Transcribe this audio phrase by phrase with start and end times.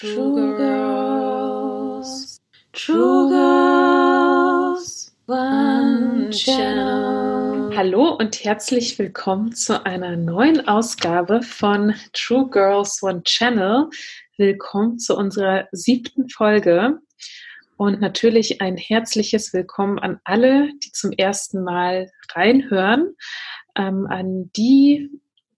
[0.00, 2.40] True Girls,
[2.72, 7.76] True Girls, One Channel.
[7.76, 13.90] Hallo und herzlich willkommen zu einer neuen Ausgabe von True Girls One Channel.
[14.38, 16.98] Willkommen zu unserer siebten Folge.
[17.76, 23.14] Und natürlich ein herzliches Willkommen an alle, die zum ersten Mal reinhören,
[23.76, 25.10] ähm, an die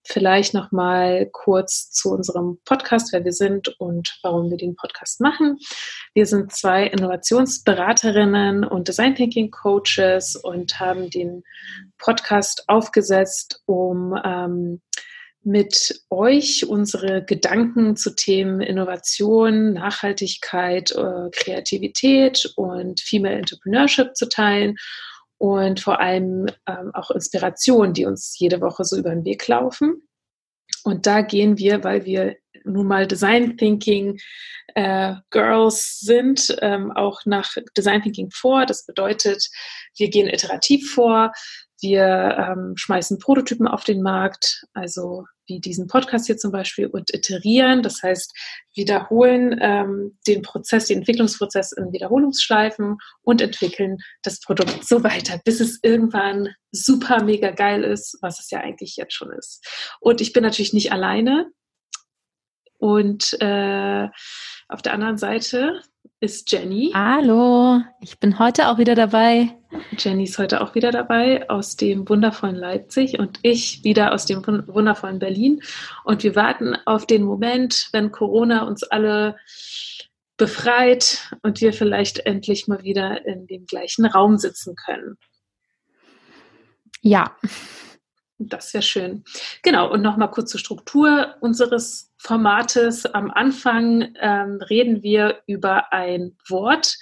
[0.05, 5.19] vielleicht noch mal kurz zu unserem Podcast, wer wir sind und warum wir den Podcast
[5.19, 5.57] machen.
[6.13, 11.43] Wir sind zwei Innovationsberaterinnen und Design Thinking Coaches und haben den
[11.97, 14.81] Podcast aufgesetzt, um ähm,
[15.43, 24.75] mit euch unsere Gedanken zu Themen Innovation, Nachhaltigkeit, äh, Kreativität und Female Entrepreneurship zu teilen
[25.37, 30.07] und vor allem ähm, auch Inspirationen, die uns jede Woche so über den Weg laufen.
[30.83, 34.19] Und da gehen wir, weil wir nun mal Design Thinking
[34.75, 38.65] äh, Girls sind, ähm, auch nach Design Thinking vor.
[38.65, 39.47] Das bedeutet,
[39.97, 41.31] wir gehen iterativ vor.
[41.81, 47.13] Wir ähm, schmeißen Prototypen auf den Markt, also wie diesen Podcast hier zum Beispiel, und
[47.13, 47.83] iterieren.
[47.83, 48.33] Das heißt,
[48.75, 55.59] wiederholen ähm, den Prozess, den Entwicklungsprozess in Wiederholungsschleifen und entwickeln das Produkt so weiter, bis
[55.59, 59.65] es irgendwann super mega geil ist, was es ja eigentlich jetzt schon ist.
[59.99, 61.51] Und ich bin natürlich nicht alleine.
[62.77, 64.07] Und äh,
[64.67, 65.81] auf der anderen Seite
[66.25, 66.89] ist Jenny.
[66.95, 69.55] Hallo, ich bin heute auch wieder dabei.
[69.95, 74.43] Jenny ist heute auch wieder dabei aus dem wundervollen Leipzig und ich wieder aus dem
[74.43, 75.61] wundervollen Berlin.
[76.03, 79.35] Und wir warten auf den Moment, wenn Corona uns alle
[80.35, 85.19] befreit und wir vielleicht endlich mal wieder in dem gleichen Raum sitzen können.
[87.01, 87.35] Ja.
[88.37, 89.23] Das wäre schön.
[89.63, 93.05] Genau, und nochmal kurz zur Struktur unseres Formates.
[93.05, 96.97] Am Anfang ähm, reden wir über ein Wort,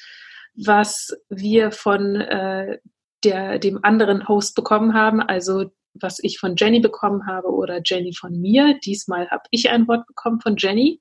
[0.55, 2.77] was wir von äh,
[3.23, 8.13] der, dem anderen Host bekommen haben, also was ich von Jenny bekommen habe oder Jenny
[8.13, 8.79] von mir.
[8.85, 10.99] Diesmal habe ich ein Wort bekommen von Jenny.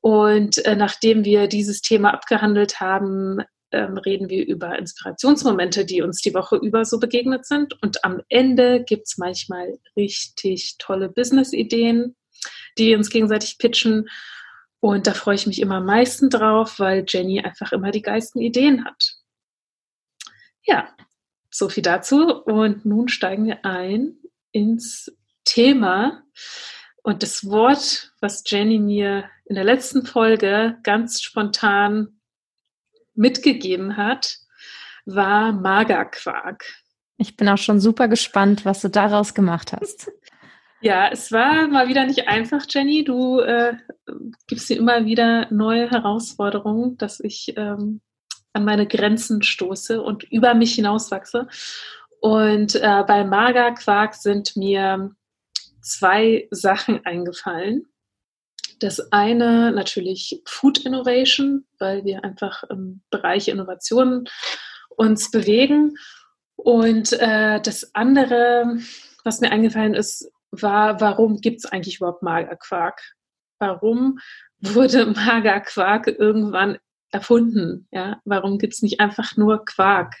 [0.00, 3.38] Und äh, nachdem wir dieses Thema abgehandelt haben,
[3.72, 7.80] ähm, reden wir über Inspirationsmomente, die uns die Woche über so begegnet sind.
[7.82, 12.16] Und am Ende gibt es manchmal richtig tolle Business-Ideen,
[12.78, 14.08] die uns gegenseitig pitchen.
[14.80, 18.42] Und da freue ich mich immer am meisten drauf, weil Jenny einfach immer die geilsten
[18.42, 19.16] Ideen hat.
[20.64, 20.88] Ja,
[21.50, 22.42] so viel dazu.
[22.44, 24.16] Und nun steigen wir ein
[24.52, 26.22] ins Thema.
[27.02, 32.20] Und das Wort, was Jenny mir in der letzten Folge ganz spontan
[33.14, 34.38] mitgegeben hat,
[35.04, 36.64] war Magerquark.
[37.16, 40.10] Ich bin auch schon super gespannt, was du daraus gemacht hast.
[40.80, 43.04] Ja, es war mal wieder nicht einfach, Jenny.
[43.04, 43.74] Du äh,
[44.48, 48.00] gibst dir immer wieder neue Herausforderungen, dass ich ähm,
[48.52, 51.46] an meine Grenzen stoße und über mich hinauswachse.
[52.20, 55.14] Und äh, bei Magerquark sind mir
[55.80, 57.86] zwei Sachen eingefallen.
[58.82, 64.28] Das eine natürlich Food Innovation, weil wir einfach im Bereich Innovationen
[64.88, 65.94] uns bewegen.
[66.56, 68.78] Und äh, das andere,
[69.22, 73.00] was mir eingefallen ist, war, warum gibt es eigentlich überhaupt Magerquark?
[73.60, 74.18] Warum
[74.60, 76.78] wurde Magerquark irgendwann
[77.12, 77.86] erfunden?
[77.92, 78.20] Ja?
[78.24, 80.16] Warum gibt es nicht einfach nur Quark?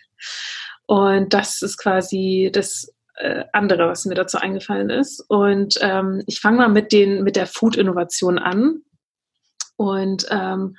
[0.86, 5.20] Und das ist quasi das äh, andere, was mir dazu eingefallen ist.
[5.28, 8.82] Und ähm, ich fange mal mit, den, mit der Food-Innovation an.
[9.76, 10.76] Und ähm,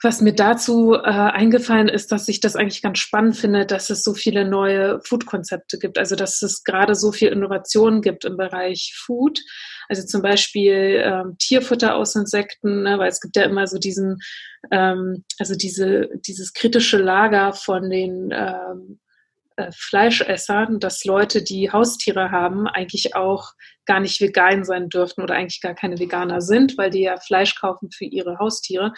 [0.00, 4.04] was mir dazu äh, eingefallen ist, dass ich das eigentlich ganz spannend finde, dass es
[4.04, 5.98] so viele neue Food-Konzepte gibt.
[5.98, 9.40] Also dass es gerade so viel Innovation gibt im Bereich Food.
[9.88, 14.18] Also zum Beispiel ähm, Tierfutter aus Insekten, ne, weil es gibt ja immer so diesen,
[14.70, 19.00] ähm, also diese, dieses kritische Lager von den ähm,
[19.58, 23.54] äh, Fleischessern, dass Leute, die Haustiere haben, eigentlich auch
[23.86, 27.56] gar nicht vegan sein dürften oder eigentlich gar keine Veganer sind, weil die ja Fleisch
[27.56, 28.92] kaufen für ihre Haustiere.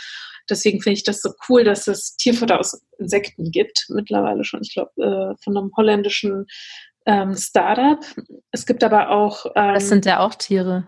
[0.51, 4.75] Deswegen finde ich das so cool, dass es Tierfutter aus Insekten gibt, mittlerweile schon, ich
[4.75, 6.47] glaube, äh, von einem holländischen
[7.07, 8.05] ähm, Startup.
[8.51, 9.47] Es gibt aber auch.
[9.55, 10.87] Ähm, das sind ja auch Tiere.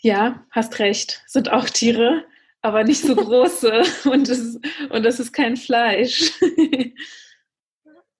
[0.00, 2.22] Ja, hast recht, sind auch Tiere,
[2.60, 4.58] aber nicht so große und das,
[4.90, 6.32] und das ist kein Fleisch.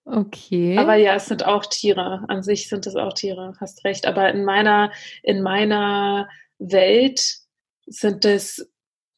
[0.06, 0.76] Okay.
[0.76, 2.24] Aber ja, es sind auch Tiere.
[2.28, 4.06] An sich sind es auch Tiere, hast recht.
[4.06, 4.92] Aber in meiner,
[5.22, 6.28] in meiner
[6.58, 7.38] Welt
[7.86, 8.70] sind es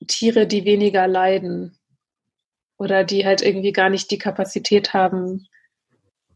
[0.07, 1.79] Tiere, die weniger leiden.
[2.79, 5.49] Oder die halt irgendwie gar nicht die Kapazität haben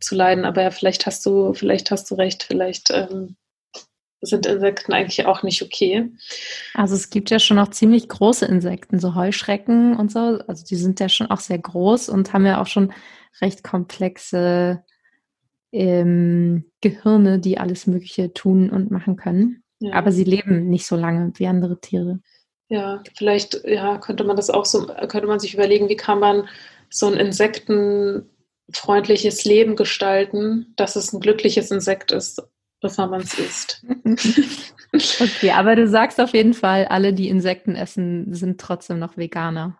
[0.00, 0.44] zu leiden.
[0.44, 3.36] Aber ja, vielleicht hast du, vielleicht hast du recht, vielleicht ähm,
[4.20, 6.10] sind Insekten eigentlich auch nicht okay.
[6.74, 10.38] Also es gibt ja schon auch ziemlich große Insekten, so Heuschrecken und so.
[10.46, 12.92] Also die sind ja schon auch sehr groß und haben ja auch schon
[13.40, 14.84] recht komplexe
[15.72, 19.62] ähm, Gehirne, die alles Mögliche tun und machen können.
[19.78, 19.92] Ja.
[19.94, 22.20] Aber sie leben nicht so lange wie andere Tiere.
[22.68, 26.48] Ja, vielleicht ja, könnte man das auch so, könnte man sich überlegen, wie kann man
[26.88, 32.42] so ein insektenfreundliches Leben gestalten, dass es ein glückliches Insekt ist,
[32.80, 33.84] bevor man es isst.
[35.20, 39.78] okay, aber du sagst auf jeden Fall, alle, die Insekten essen, sind trotzdem noch Veganer.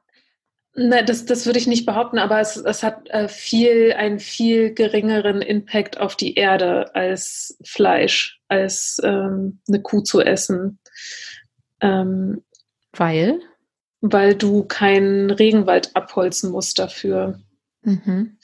[0.75, 4.73] Ne, das, das würde ich nicht behaupten, aber es, es hat äh, viel, einen viel
[4.73, 10.79] geringeren Impact auf die Erde als Fleisch, als ähm, eine Kuh zu essen.
[11.81, 12.45] Ähm,
[12.93, 13.41] weil?
[14.01, 17.41] Weil du keinen Regenwald abholzen musst dafür.
[17.83, 18.37] Mhm.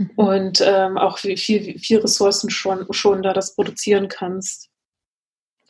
[0.00, 0.10] Mhm.
[0.16, 4.68] Und ähm, auch viel, viel, viel Ressourcen schon, schon da das produzieren kannst.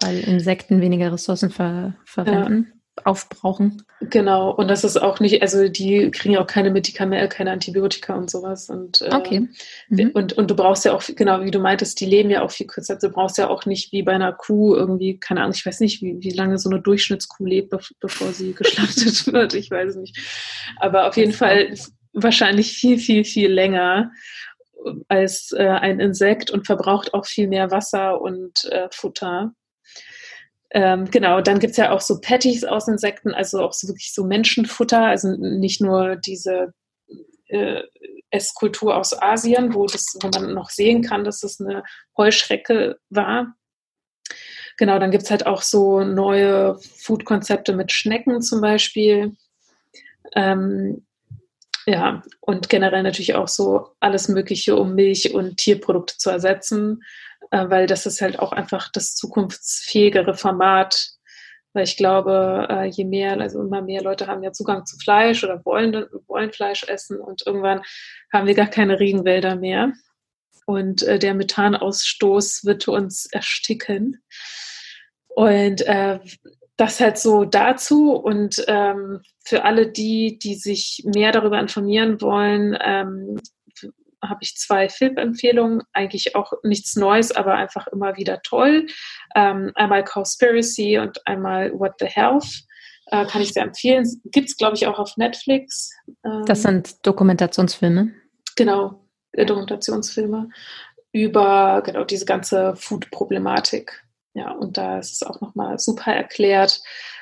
[0.00, 2.68] Weil Insekten weniger Ressourcen ver verwenden.
[2.70, 3.82] Ja aufbrauchen.
[4.00, 8.14] Genau, und das ist auch nicht, also die kriegen ja auch keine Medikamente, keine Antibiotika
[8.14, 8.70] und sowas.
[8.70, 9.48] Und, äh, okay.
[9.88, 10.10] Mhm.
[10.14, 12.66] und, und du brauchst ja auch, genau, wie du meintest, die leben ja auch viel
[12.66, 12.96] kürzer.
[12.96, 16.02] Du brauchst ja auch nicht wie bei einer Kuh irgendwie, keine Ahnung, ich weiß nicht,
[16.02, 19.54] wie, wie lange so eine Durchschnittskuh lebt, bevor sie geschlachtet wird.
[19.54, 20.18] Ich weiß es nicht.
[20.76, 21.74] Aber auf jeden Fall
[22.12, 24.12] wahrscheinlich viel, viel, viel länger
[25.08, 29.52] als äh, ein Insekt und verbraucht auch viel mehr Wasser und äh, Futter.
[30.70, 34.24] Ähm, genau, dann gibt's ja auch so Patties aus Insekten, also auch so wirklich so
[34.24, 36.72] Menschenfutter, also nicht nur diese
[37.46, 37.82] äh,
[38.30, 41.82] Esskultur aus Asien, wo, das, wo man noch sehen kann, dass es eine
[42.16, 43.54] Heuschrecke war.
[44.78, 49.36] Genau, dann gibt's halt auch so neue Food-Konzepte mit Schnecken zum Beispiel.
[50.36, 51.04] Ähm,
[51.90, 57.02] ja, und generell natürlich auch so alles Mögliche, um Milch und Tierprodukte zu ersetzen
[57.50, 61.10] äh, weil das ist halt auch einfach das zukunftsfähigere Format.
[61.72, 65.44] Weil ich glaube, äh, je mehr, also immer mehr Leute haben ja Zugang zu Fleisch
[65.44, 67.82] oder wollen, wollen Fleisch essen und irgendwann
[68.32, 69.92] haben wir gar keine Regenwälder mehr.
[70.66, 74.22] Und äh, der Methanausstoß wird uns ersticken.
[75.28, 76.18] Und äh,
[76.80, 82.76] das halt so dazu und ähm, für alle die, die sich mehr darüber informieren wollen,
[82.82, 83.38] ähm,
[84.22, 88.86] habe ich zwei Filmempfehlungen, eigentlich auch nichts Neues, aber einfach immer wieder toll.
[89.34, 92.64] Ähm, einmal Cowspiracy und einmal What the Health.
[93.06, 94.06] Äh, kann ich sehr empfehlen.
[94.24, 95.90] Gibt es, glaube ich, auch auf Netflix.
[96.24, 98.12] Ähm, das sind Dokumentationsfilme.
[98.56, 100.48] Genau, äh, Dokumentationsfilme
[101.12, 104.04] über genau diese ganze Food-Problematik.
[104.34, 106.80] Ja, und da ist es auch nochmal super erklärt,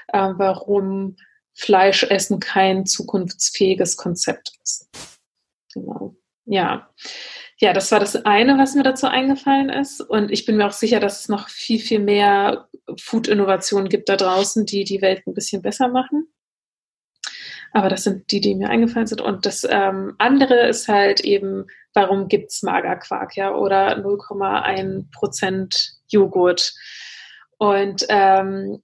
[0.08, 1.16] äh, warum
[1.55, 4.88] Fleischessen kein zukunftsfähiges Konzept ist.
[5.72, 6.14] Genau
[6.49, 6.88] ja.
[7.60, 10.00] Ja, das war das eine, was mir dazu eingefallen ist.
[10.00, 12.69] Und ich bin mir auch sicher, dass es noch viel, viel mehr
[13.00, 16.28] Food-Innovationen gibt da draußen, die die Welt ein bisschen besser machen.
[17.72, 19.20] Aber das sind die, die mir eingefallen sind.
[19.20, 25.92] Und das ähm, andere ist halt eben, warum gibt es Magerquark, ja, oder 0,1 Prozent
[26.08, 26.74] Joghurt.
[27.58, 28.80] Und ähm,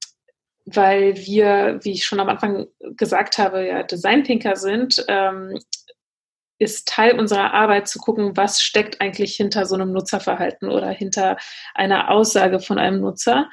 [0.66, 2.66] weil wir, wie ich schon am Anfang
[2.96, 5.58] gesagt habe, ja Designthinker sind, ähm,
[6.58, 11.36] ist Teil unserer Arbeit zu gucken, was steckt eigentlich hinter so einem Nutzerverhalten oder hinter
[11.74, 13.48] einer Aussage von einem Nutzer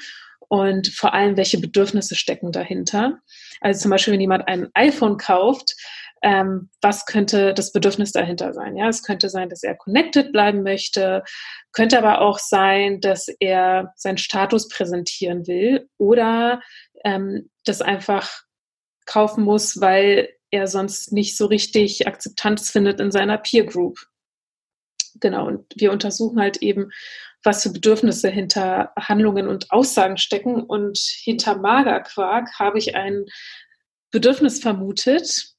[0.52, 3.20] und vor allem, welche Bedürfnisse stecken dahinter.
[3.62, 5.78] Also zum Beispiel, wenn jemand ein iPhone kauft,
[6.24, 8.76] ähm, was könnte das Bedürfnis dahinter sein?
[8.76, 11.24] Ja, es könnte sein, dass er connected bleiben möchte,
[11.72, 16.62] könnte aber auch sein, dass er seinen Status präsentieren will oder
[17.06, 18.42] ähm, das einfach
[19.06, 24.00] kaufen muss, weil er sonst nicht so richtig Akzeptanz findet in seiner Peer Group.
[25.22, 26.90] Genau, und wir untersuchen halt eben,
[27.44, 30.62] was für Bedürfnisse hinter Handlungen und Aussagen stecken.
[30.62, 33.26] Und hinter Magerquark habe ich ein
[34.12, 35.56] Bedürfnis vermutet.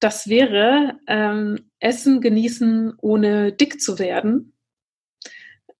[0.00, 4.56] Das wäre ähm, Essen genießen, ohne dick zu werden.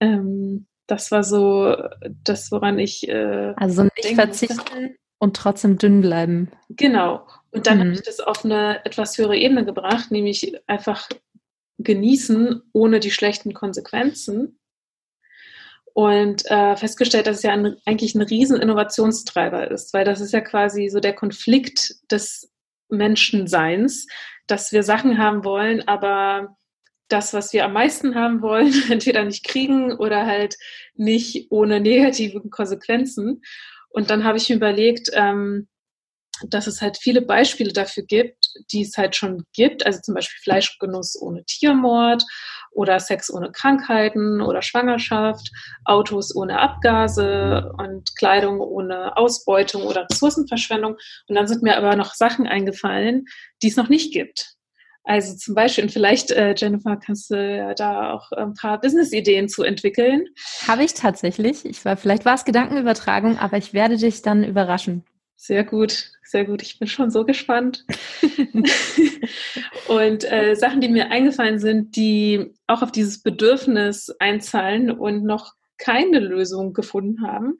[0.00, 1.76] Ähm, das war so
[2.24, 3.08] das, woran ich.
[3.08, 6.50] Äh, also nicht verzichten und trotzdem dünn bleiben.
[6.68, 7.26] Genau.
[7.52, 7.80] Und dann mhm.
[7.82, 11.08] habe ich das auf eine etwas höhere Ebene gebracht, nämlich einfach
[11.78, 14.58] genießen ohne die schlechten Konsequenzen.
[15.94, 20.32] Und äh, festgestellt, dass es ja ein, eigentlich ein riesen Innovationstreiber ist, weil das ist
[20.32, 22.50] ja quasi so der Konflikt des
[22.88, 24.06] Menschenseins,
[24.46, 26.56] dass wir Sachen haben wollen, aber
[27.08, 30.56] das, was wir am meisten haben wollen, entweder nicht kriegen oder halt
[30.94, 33.42] nicht ohne negative Konsequenzen.
[33.90, 35.68] Und dann habe ich mir überlegt, ähm,
[36.48, 40.40] dass es halt viele Beispiele dafür gibt, die es halt schon gibt, also zum Beispiel
[40.42, 42.24] Fleischgenuss ohne Tiermord
[42.72, 45.50] oder Sex ohne Krankheiten oder Schwangerschaft,
[45.84, 50.96] Autos ohne Abgase und Kleidung ohne Ausbeutung oder Ressourcenverschwendung.
[51.28, 53.26] Und dann sind mir aber noch Sachen eingefallen,
[53.62, 54.56] die es noch nicht gibt.
[55.04, 59.48] Also zum Beispiel, und vielleicht, äh, Jennifer, kannst du ja da auch ein paar Business-Ideen
[59.48, 60.26] zu entwickeln.
[60.68, 61.64] Habe ich tatsächlich.
[61.64, 65.04] Ich war, vielleicht war es Gedankenübertragung, aber ich werde dich dann überraschen.
[65.44, 66.62] Sehr gut, sehr gut.
[66.62, 67.84] Ich bin schon so gespannt.
[69.88, 75.54] und äh, Sachen, die mir eingefallen sind, die auch auf dieses Bedürfnis einzahlen und noch
[75.78, 77.58] keine Lösung gefunden haben,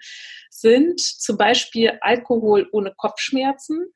[0.49, 3.93] sind zum Beispiel Alkohol ohne Kopfschmerzen,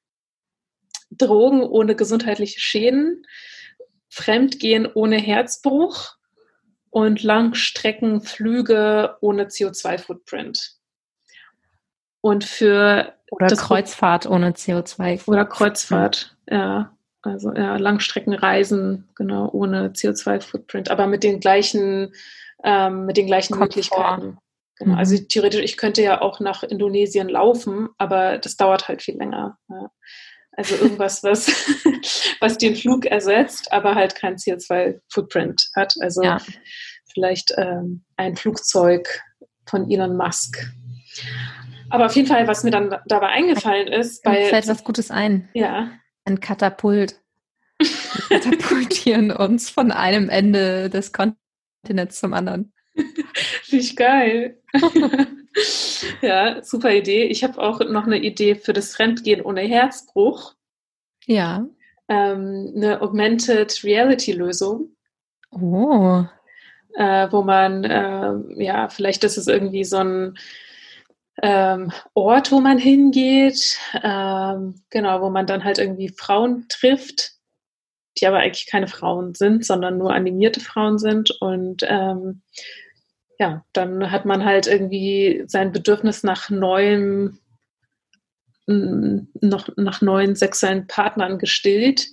[1.11, 3.25] Drogen ohne gesundheitliche Schäden,
[4.09, 6.17] Fremdgehen ohne Herzbruch
[6.91, 10.73] und Langstreckenflüge ohne CO2-Footprint.
[12.21, 15.29] Und für oder Kreuzfahrt ohne CO2.
[15.29, 16.93] Oder Kreuzfahrt, ja.
[17.23, 22.13] Also ja, Langstreckenreisen, genau, ohne CO2-Footprint, aber mit den gleichen,
[22.63, 23.67] ähm, mit den gleichen Komfort.
[23.67, 24.39] Möglichkeiten.
[24.79, 24.93] Genau.
[24.93, 24.99] Mhm.
[24.99, 29.59] Also theoretisch, ich könnte ja auch nach Indonesien laufen, aber das dauert halt viel länger.
[29.69, 29.91] Ja.
[30.53, 31.49] Also irgendwas, was,
[32.41, 35.95] was den Flug ersetzt, aber halt kein CO2-Footprint hat.
[36.01, 36.39] Also ja.
[37.13, 39.23] vielleicht ähm, ein Flugzeug
[39.67, 40.65] von Elon Musk
[41.91, 44.41] aber auf jeden Fall, was mir dann dabei eingefallen ist, bei.
[44.41, 45.49] Mir fällt was Gutes ein.
[45.55, 45.91] Ja.
[46.25, 47.21] Ein Katapult.
[47.79, 47.89] Wir
[48.41, 52.73] katapultieren uns von einem Ende des Kontinents zum anderen.
[53.69, 54.59] Ich geil.
[56.23, 57.25] ja, super Idee.
[57.25, 60.55] Ich habe auch noch eine Idee für das Fremdgehen ohne Herzbruch.
[61.27, 61.67] Ja.
[62.09, 64.97] Ähm, eine Augmented Reality Lösung.
[65.51, 66.25] Oh.
[66.95, 70.39] Äh, wo man, äh, ja, vielleicht ist es irgendwie so ein
[71.43, 77.33] ähm, Ort, wo man hingeht, ähm, genau, wo man dann halt irgendwie Frauen trifft,
[78.19, 81.31] die aber eigentlich keine Frauen sind, sondern nur animierte Frauen sind.
[81.41, 82.43] Und ähm,
[83.39, 87.39] ja, dann hat man halt irgendwie sein Bedürfnis nach neuem,
[88.67, 92.07] noch nach neuen sexuellen Partnern gestillt,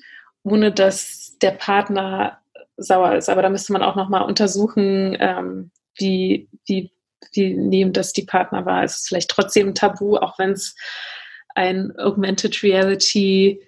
[0.44, 2.39] ohne dass der Partner
[2.75, 3.30] sauer ist.
[3.30, 6.92] Aber da müsste man auch nochmal untersuchen, ähm, wie, wie
[7.34, 8.84] wie nehmen das die Partner wahr?
[8.84, 10.75] Es ist vielleicht trotzdem ein Tabu, auch wenn es
[11.56, 13.62] ein Augmented Reality,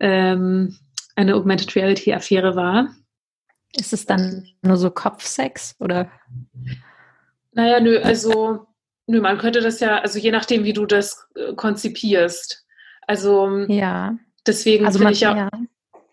[0.00, 0.76] ähm,
[1.14, 2.94] eine Augmented Reality Affäre war.
[3.76, 6.10] Ist es dann nur so Kopfsex oder?
[7.52, 8.66] Naja, nö, also
[9.06, 12.64] nö, man könnte das ja, also je nachdem, wie du das äh, konzipierst.
[13.06, 14.16] Also ja.
[14.46, 15.48] deswegen also finde ich ja, ja,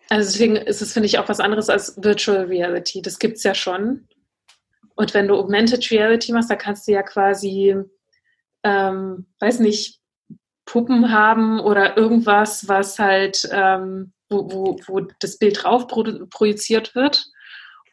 [0.08, 3.02] also deswegen ist es, finde ich, auch was anderes als Virtual Reality.
[3.02, 4.06] Das gibt es ja schon.
[4.94, 7.76] Und wenn du Augmented Reality machst, da kannst du ja quasi,
[8.62, 10.00] ähm, weiß nicht,
[10.66, 17.26] Puppen haben oder irgendwas, was halt, ähm, wo, wo, wo das Bild drauf projiziert wird.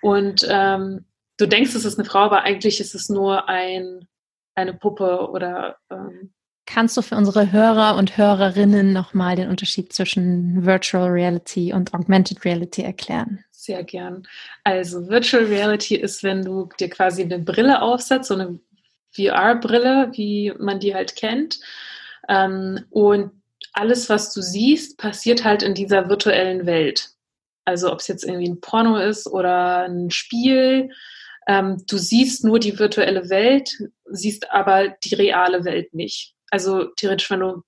[0.01, 1.05] Und ähm,
[1.38, 4.08] du denkst, es ist eine Frau, aber eigentlich ist es nur ein,
[4.55, 5.77] eine Puppe oder.
[5.89, 6.34] Ähm,
[6.65, 12.46] Kannst du für unsere Hörer und Hörerinnen nochmal den Unterschied zwischen Virtual Reality und Augmented
[12.46, 13.43] Reality erklären?
[13.62, 14.27] Sehr gern.
[14.63, 18.60] Also Virtual Reality ist, wenn du dir quasi eine Brille aufsetzt, so eine
[19.12, 21.60] VR-Brille, wie man die halt kennt.
[22.27, 23.30] Ähm, und
[23.74, 27.10] alles, was du siehst, passiert halt in dieser virtuellen Welt.
[27.63, 30.89] Also ob es jetzt irgendwie ein Porno ist oder ein Spiel.
[31.48, 36.34] Ähm, du siehst nur die virtuelle Welt, siehst aber die reale Welt nicht.
[36.50, 37.62] Also theoretisch, wenn du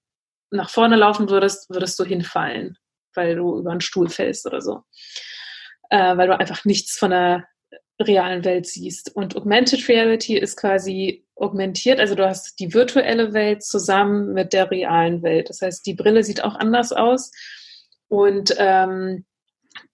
[0.50, 2.80] nach vorne laufen würdest, würdest du hinfallen,
[3.14, 4.82] weil du über einen Stuhl fällst oder so
[5.94, 7.48] äh, weil du einfach nichts von der
[8.02, 9.16] realen Welt siehst.
[9.16, 14.72] Und Augmented Reality ist quasi augmentiert, also du hast die virtuelle Welt zusammen mit der
[14.72, 15.50] realen Welt.
[15.50, 17.32] Das heißt, die Brille sieht auch anders aus
[18.08, 19.26] und ähm,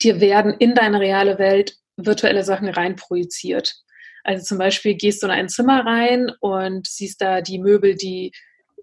[0.02, 3.76] dir werden in deine reale Welt virtuelle Sachen reinprojiziert.
[4.24, 8.32] Also zum Beispiel gehst du in ein Zimmer rein und siehst da die Möbel, die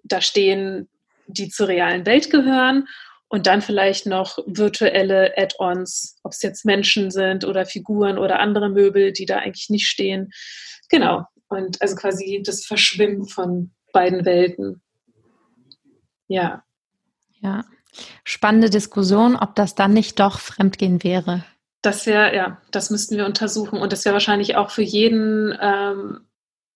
[0.05, 0.91] da stehen,
[1.27, 2.87] die zur realen Welt gehören
[3.29, 8.69] und dann vielleicht noch virtuelle Add-ons, ob es jetzt Menschen sind oder Figuren oder andere
[8.69, 10.31] Möbel, die da eigentlich nicht stehen.
[10.89, 11.25] Genau.
[11.49, 14.83] Und also quasi das Verschwimmen von beiden Welten.
[16.29, 16.65] Ja.
[17.41, 17.65] Ja.
[18.25, 21.45] Spannende Diskussion, ob das dann nicht doch Fremdgehen wäre.
[21.83, 23.79] Das wäre, ja, das müssten wir untersuchen.
[23.81, 26.27] Und das wäre wahrscheinlich auch für jeden ähm,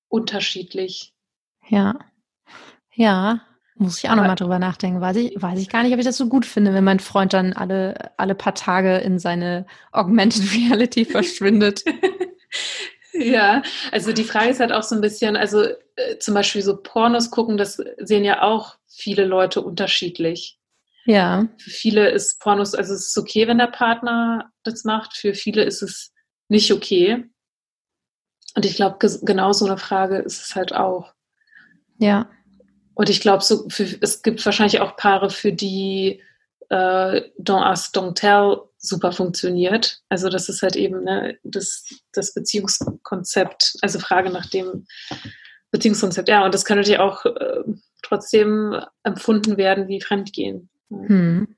[0.09, 1.15] unterschiedlich.
[1.69, 1.99] Ja.
[2.93, 3.41] Ja,
[3.81, 5.01] muss ich auch nochmal drüber nachdenken.
[5.01, 7.33] Weiß ich, weiß ich gar nicht, ob ich das so gut finde, wenn mein Freund
[7.33, 11.83] dann alle, alle paar Tage in seine Augmented Reality verschwindet.
[13.15, 16.77] ja, also die Frage ist halt auch so ein bisschen, also äh, zum Beispiel so
[16.77, 20.59] Pornos gucken, das sehen ja auch viele Leute unterschiedlich.
[21.07, 21.49] Ja.
[21.57, 25.65] Für viele ist Pornos, also es ist okay, wenn der Partner das macht, für viele
[25.65, 26.13] ist es
[26.49, 27.25] nicht okay.
[28.55, 31.15] Und ich glaube, genau so eine Frage ist es halt auch.
[31.99, 32.29] Ja.
[32.95, 33.67] Und ich glaube, so
[34.01, 36.23] es gibt wahrscheinlich auch Paare, für die
[36.69, 40.01] äh, Don't Ask, Don't Tell super funktioniert.
[40.09, 44.87] Also das ist halt eben ne, das, das Beziehungskonzept, also Frage nach dem
[45.71, 46.29] Beziehungskonzept.
[46.29, 47.63] Ja, und das kann natürlich auch äh,
[48.03, 50.71] trotzdem empfunden werden wie Fremdgehen.
[50.89, 51.57] Hm.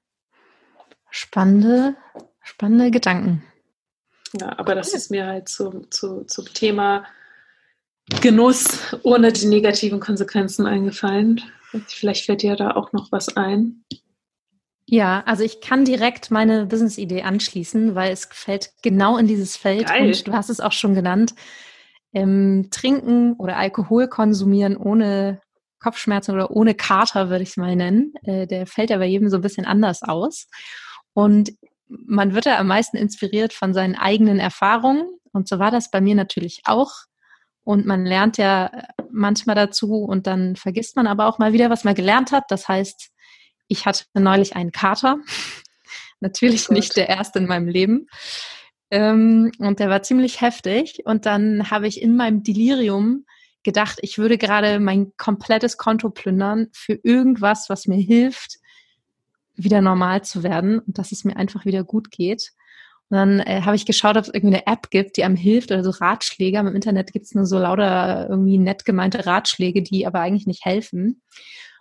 [1.10, 1.94] Spannende,
[2.42, 3.44] spannende Gedanken.
[4.40, 7.04] Ja, aber das ist mir halt zu, zu, zum Thema
[8.20, 11.40] Genuss ohne die negativen Konsequenzen eingefallen.
[11.86, 13.84] Vielleicht fällt dir da auch noch was ein.
[14.86, 19.86] Ja, also ich kann direkt meine Business-Idee anschließen, weil es fällt genau in dieses Feld
[19.86, 20.08] Geil.
[20.08, 21.34] und du hast es auch schon genannt.
[22.12, 25.40] Ähm, trinken oder Alkohol konsumieren ohne
[25.78, 28.12] Kopfschmerzen oder ohne Kater, würde ich es mal nennen.
[28.22, 30.46] Äh, der fällt ja bei jedem so ein bisschen anders aus.
[31.14, 31.52] Und
[31.88, 35.04] man wird ja am meisten inspiriert von seinen eigenen Erfahrungen.
[35.32, 36.92] Und so war das bei mir natürlich auch.
[37.64, 38.70] Und man lernt ja
[39.10, 42.44] manchmal dazu und dann vergisst man aber auch mal wieder, was man gelernt hat.
[42.48, 43.10] Das heißt,
[43.68, 45.18] ich hatte neulich einen Kater.
[46.20, 48.06] Natürlich oh nicht der erste in meinem Leben.
[48.90, 51.02] Ähm, und der war ziemlich heftig.
[51.04, 53.24] Und dann habe ich in meinem Delirium
[53.62, 58.58] gedacht, ich würde gerade mein komplettes Konto plündern für irgendwas, was mir hilft,
[59.54, 62.52] wieder normal zu werden und dass es mir einfach wieder gut geht.
[63.12, 65.70] Und dann äh, habe ich geschaut, ob es irgendwie eine App gibt, die einem hilft
[65.70, 66.56] oder so Ratschläge.
[66.56, 70.64] Im Internet gibt es nur so lauter irgendwie nett gemeinte Ratschläge, die aber eigentlich nicht
[70.64, 71.20] helfen.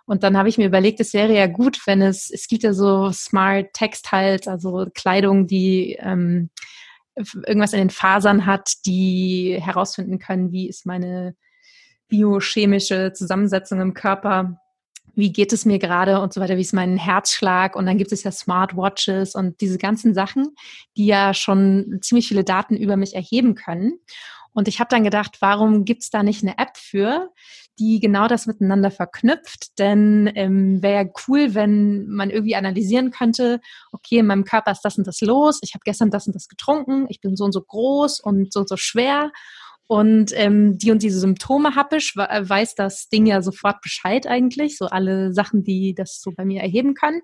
[0.04, 2.74] Und dann habe ich mir überlegt, es wäre ja gut, wenn es, es gibt ja
[2.74, 6.50] so Smart Textiles, also Kleidung, die ähm,
[7.16, 11.34] irgendwas in den Fasern hat, die herausfinden können, wie ist meine
[12.08, 14.58] biochemische Zusammensetzung im Körper,
[15.14, 18.12] wie geht es mir gerade und so weiter, wie ist mein Herzschlag und dann gibt
[18.12, 20.54] es ja Smartwatches und diese ganzen Sachen,
[20.96, 23.98] die ja schon ziemlich viele Daten über mich erheben können.
[24.54, 27.30] Und ich habe dann gedacht, warum gibt es da nicht eine App für,
[27.78, 29.78] die genau das miteinander verknüpft?
[29.78, 33.60] Denn ähm, wäre ja cool, wenn man irgendwie analysieren könnte,
[33.92, 36.48] okay, in meinem Körper ist das und das los, ich habe gestern das und das
[36.48, 39.32] getrunken, ich bin so und so groß und so und so schwer
[39.86, 44.78] und ähm, die und diese Symptome habe ich, weiß das Ding ja sofort Bescheid eigentlich,
[44.78, 47.20] so alle Sachen, die das so bei mir erheben können.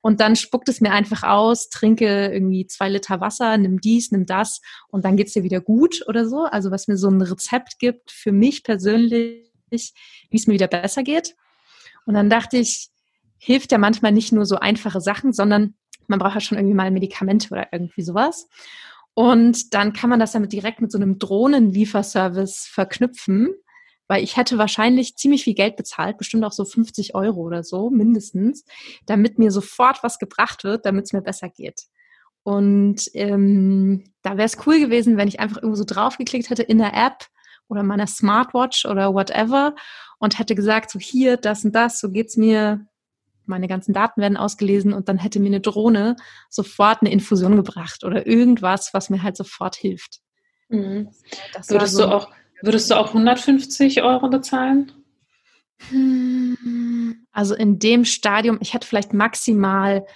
[0.00, 4.24] Und dann spuckt es mir einfach aus, trinke irgendwie zwei Liter Wasser, nimm dies, nimm
[4.24, 6.44] das und dann geht's dir wieder gut oder so.
[6.44, 11.02] Also was mir so ein Rezept gibt für mich persönlich, wie es mir wieder besser
[11.02, 11.34] geht.
[12.04, 12.88] Und dann dachte ich,
[13.38, 15.74] hilft ja manchmal nicht nur so einfache Sachen, sondern
[16.06, 18.48] man braucht ja schon irgendwie mal Medikamente oder irgendwie sowas.
[19.18, 23.54] Und dann kann man das damit direkt mit so einem Drohnenlieferservice verknüpfen,
[24.08, 27.88] weil ich hätte wahrscheinlich ziemlich viel Geld bezahlt, bestimmt auch so 50 Euro oder so
[27.88, 28.66] mindestens,
[29.06, 31.84] damit mir sofort was gebracht wird, damit es mir besser geht.
[32.42, 36.76] Und ähm, da wäre es cool gewesen, wenn ich einfach irgendwo so draufgeklickt hätte in
[36.76, 37.24] der App
[37.68, 39.74] oder meiner Smartwatch oder whatever
[40.18, 42.86] und hätte gesagt, so hier, das und das, so geht's mir,
[43.48, 46.16] meine ganzen Daten werden ausgelesen und dann hätte mir eine Drohne
[46.48, 50.20] sofort eine Infusion gebracht oder irgendwas, was mir halt sofort hilft.
[50.68, 51.10] Mhm.
[51.68, 52.30] würdest, so, du auch,
[52.62, 54.92] würdest du auch 150 Euro bezahlen?
[55.90, 60.06] Hm, also in dem Stadium, ich hätte vielleicht maximal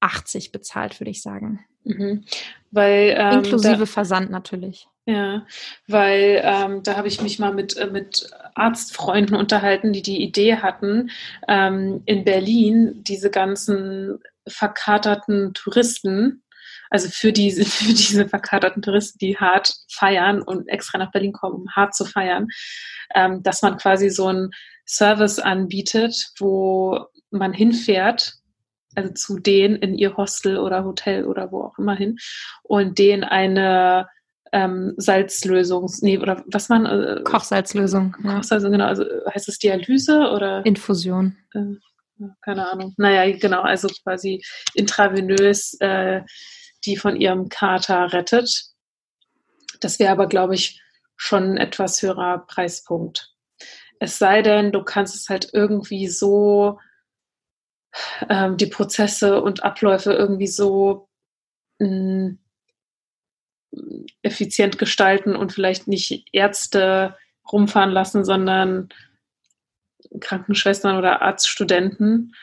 [0.00, 1.64] 80 bezahlt, würde ich sagen.
[1.84, 2.24] Mhm.
[2.70, 4.86] Weil, ähm, Inklusive da, Versand natürlich.
[5.06, 5.46] Ja,
[5.88, 10.56] weil ähm, da habe ich mich mal mit, äh, mit Arztfreunden unterhalten, die die Idee
[10.56, 11.10] hatten,
[11.48, 16.42] ähm, in Berlin diese ganzen verkaterten Touristen,
[16.90, 21.62] also für diese, für diese verkaterten Touristen, die hart feiern und extra nach Berlin kommen,
[21.62, 22.48] um hart zu feiern,
[23.14, 24.50] ähm, dass man quasi so einen
[24.86, 28.34] Service anbietet, wo man hinfährt
[28.96, 32.18] also zu denen in ihr Hostel oder Hotel oder wo auch immer hin
[32.62, 34.08] und denen eine
[34.52, 38.16] ähm, Salzlösung, nee, oder was man äh, Kochsalzlösung.
[38.24, 38.36] Ja.
[38.36, 38.86] Kochsalzlösung, genau.
[38.86, 41.36] Also heißt es Dialyse oder Infusion?
[41.54, 41.76] Äh,
[42.42, 42.94] keine Ahnung.
[42.96, 44.42] Naja, genau, also quasi
[44.74, 46.22] intravenös äh,
[46.84, 48.70] die von ihrem Kater rettet.
[49.80, 50.82] Das wäre aber, glaube ich,
[51.16, 53.34] schon ein etwas höherer Preispunkt.
[53.98, 56.78] Es sei denn, du kannst es halt irgendwie so
[58.28, 61.08] ähm, die Prozesse und Abläufe irgendwie so
[61.78, 62.38] mh, mm,
[64.22, 67.16] effizient gestalten und vielleicht nicht Ärzte
[67.50, 68.88] rumfahren lassen, sondern
[70.20, 72.34] Krankenschwestern oder Arztstudenten,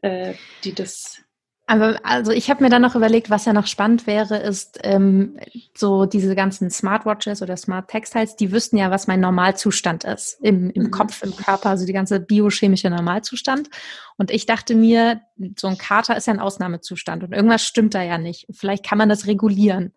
[0.00, 1.22] äh, die das
[1.66, 5.38] Aber also ich habe mir dann noch überlegt, was ja noch spannend wäre, ist ähm,
[5.76, 10.70] so diese ganzen Smartwatches oder Smart Textiles, die wüssten ja, was mein Normalzustand ist im,
[10.70, 10.90] im mhm.
[10.90, 13.68] Kopf, im Körper, also die ganze biochemische Normalzustand.
[14.16, 15.20] Und ich dachte mir,
[15.56, 18.46] so ein Kater ist ja ein Ausnahmezustand und irgendwas stimmt da ja nicht.
[18.50, 19.92] Vielleicht kann man das regulieren.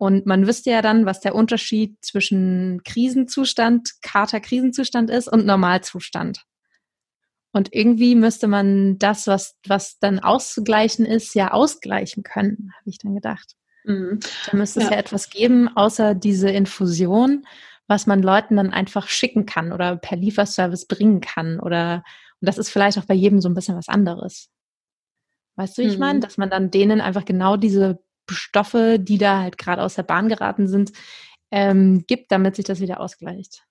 [0.00, 6.46] Und man wüsste ja dann, was der Unterschied zwischen Krisenzustand, Kater-Krisenzustand ist und Normalzustand.
[7.52, 12.96] Und irgendwie müsste man das, was, was dann auszugleichen ist, ja ausgleichen können, habe ich
[12.96, 13.56] dann gedacht.
[13.84, 14.20] Mhm.
[14.50, 14.86] Da müsste ja.
[14.86, 17.44] es ja etwas geben, außer diese Infusion,
[17.86, 21.60] was man Leuten dann einfach schicken kann oder per Lieferservice bringen kann.
[21.60, 22.04] Oder
[22.40, 24.48] und das ist vielleicht auch bei jedem so ein bisschen was anderes.
[25.56, 26.20] Weißt du, wie ich meine?
[26.20, 26.22] Mhm.
[26.22, 28.02] Dass man dann denen einfach genau diese
[28.34, 30.92] Stoffe, die da halt gerade aus der Bahn geraten sind,
[31.50, 33.64] ähm, gibt, damit sich das wieder ausgleicht.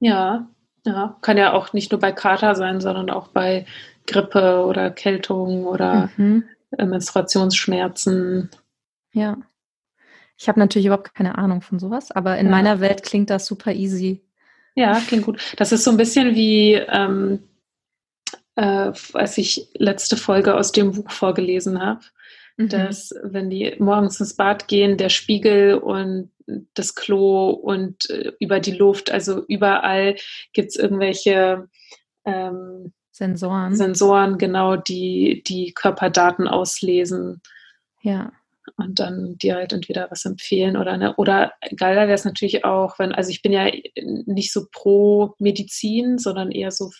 [0.00, 0.48] Ja,
[0.84, 3.66] ja, kann ja auch nicht nur bei Kater sein, sondern auch bei
[4.06, 6.44] Grippe oder Kältung oder mhm.
[6.76, 8.50] Äh, Menstruationsschmerzen.
[9.12, 9.38] Ja.
[10.36, 12.50] Ich habe natürlich überhaupt keine Ahnung von sowas, aber in ja.
[12.50, 14.24] meiner Welt klingt das super easy.
[14.74, 15.40] Ja, klingt gut.
[15.56, 17.44] Das ist so ein bisschen wie, ähm,
[18.56, 22.00] äh, als ich letzte Folge aus dem Buch vorgelesen habe,
[22.56, 22.68] mhm.
[22.68, 26.30] dass wenn die morgens ins Bad gehen, der Spiegel und
[26.74, 29.10] das Klo und äh, über die Luft.
[29.10, 30.16] Also überall
[30.52, 31.68] gibt es irgendwelche
[32.24, 33.76] ähm, Sensoren.
[33.76, 37.40] Sensoren, genau, die die Körperdaten auslesen.
[38.02, 38.32] Ja.
[38.76, 42.98] Und dann dir halt entweder was empfehlen oder ne, oder geiler wäre es natürlich auch,
[42.98, 43.70] wenn, also ich bin ja
[44.26, 46.90] nicht so pro Medizin, sondern eher so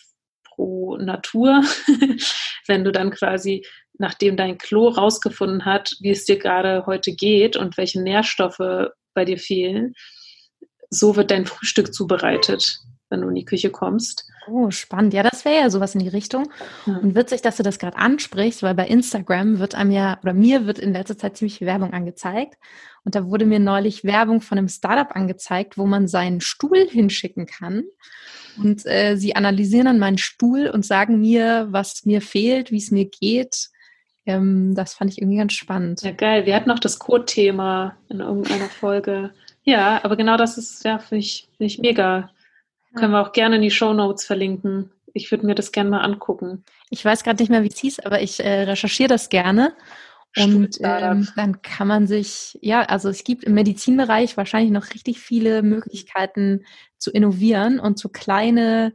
[0.55, 1.63] pro Natur,
[2.67, 3.65] wenn du dann quasi,
[3.97, 9.25] nachdem dein Klo rausgefunden hat, wie es dir gerade heute geht und welche Nährstoffe bei
[9.25, 9.93] dir fehlen.
[10.89, 14.25] So wird dein Frühstück zubereitet, wenn du in die Küche kommst.
[14.47, 15.13] Oh, spannend.
[15.13, 16.51] Ja, das wäre ja sowas in die Richtung.
[16.85, 16.97] Ja.
[16.97, 20.67] Und witzig, dass du das gerade ansprichst, weil bei Instagram wird einem ja, oder mir
[20.67, 22.55] wird in letzter Zeit ziemlich viel Werbung angezeigt.
[23.03, 27.45] Und da wurde mir neulich Werbung von einem Startup angezeigt, wo man seinen Stuhl hinschicken
[27.47, 27.83] kann.
[28.57, 32.91] Und äh, sie analysieren dann meinen Stuhl und sagen mir, was mir fehlt, wie es
[32.91, 33.69] mir geht.
[34.25, 36.01] Ähm, das fand ich irgendwie ganz spannend.
[36.01, 36.45] Ja, geil.
[36.45, 39.31] Wir hatten noch das Code-Thema in irgendeiner Folge.
[39.63, 42.17] Ja, aber genau das ist, ja, finde ich, find ich mega.
[42.19, 42.29] Ja.
[42.95, 44.91] Können wir auch gerne in die Show Notes verlinken.
[45.13, 46.63] Ich würde mir das gerne mal angucken.
[46.89, 49.73] Ich weiß gerade nicht mehr, wie es hieß, aber ich äh, recherchiere das gerne.
[50.37, 55.19] Und ähm, dann kann man sich, ja, also es gibt im Medizinbereich wahrscheinlich noch richtig
[55.19, 56.65] viele Möglichkeiten
[56.97, 58.93] zu innovieren und so kleine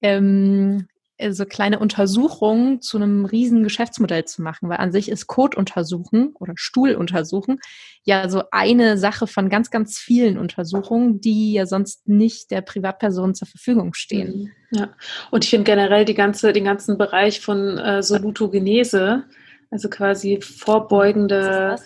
[0.00, 0.86] ähm,
[1.18, 5.56] äh, so kleine Untersuchungen zu einem riesen Geschäftsmodell zu machen, weil an sich ist Code
[5.56, 7.58] untersuchen oder Stuhl untersuchen
[8.04, 13.34] ja so eine Sache von ganz, ganz vielen Untersuchungen, die ja sonst nicht der Privatperson
[13.34, 14.52] zur Verfügung stehen.
[14.70, 14.78] Mhm.
[14.78, 14.88] Ja,
[15.30, 19.24] und ich finde generell die ganze, den ganzen Bereich von äh, Solutogenese,
[19.70, 21.76] also quasi vorbeugende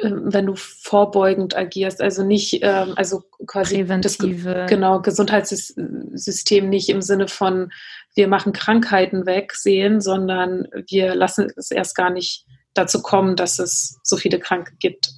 [0.00, 4.54] ähm, wenn du vorbeugend agierst, also nicht, ähm, also quasi Präventive.
[4.54, 7.70] das genau Gesundheitssystem nicht im Sinne von
[8.14, 13.58] wir machen Krankheiten weg sehen, sondern wir lassen es erst gar nicht dazu kommen, dass
[13.58, 15.10] es so viele Kranke gibt.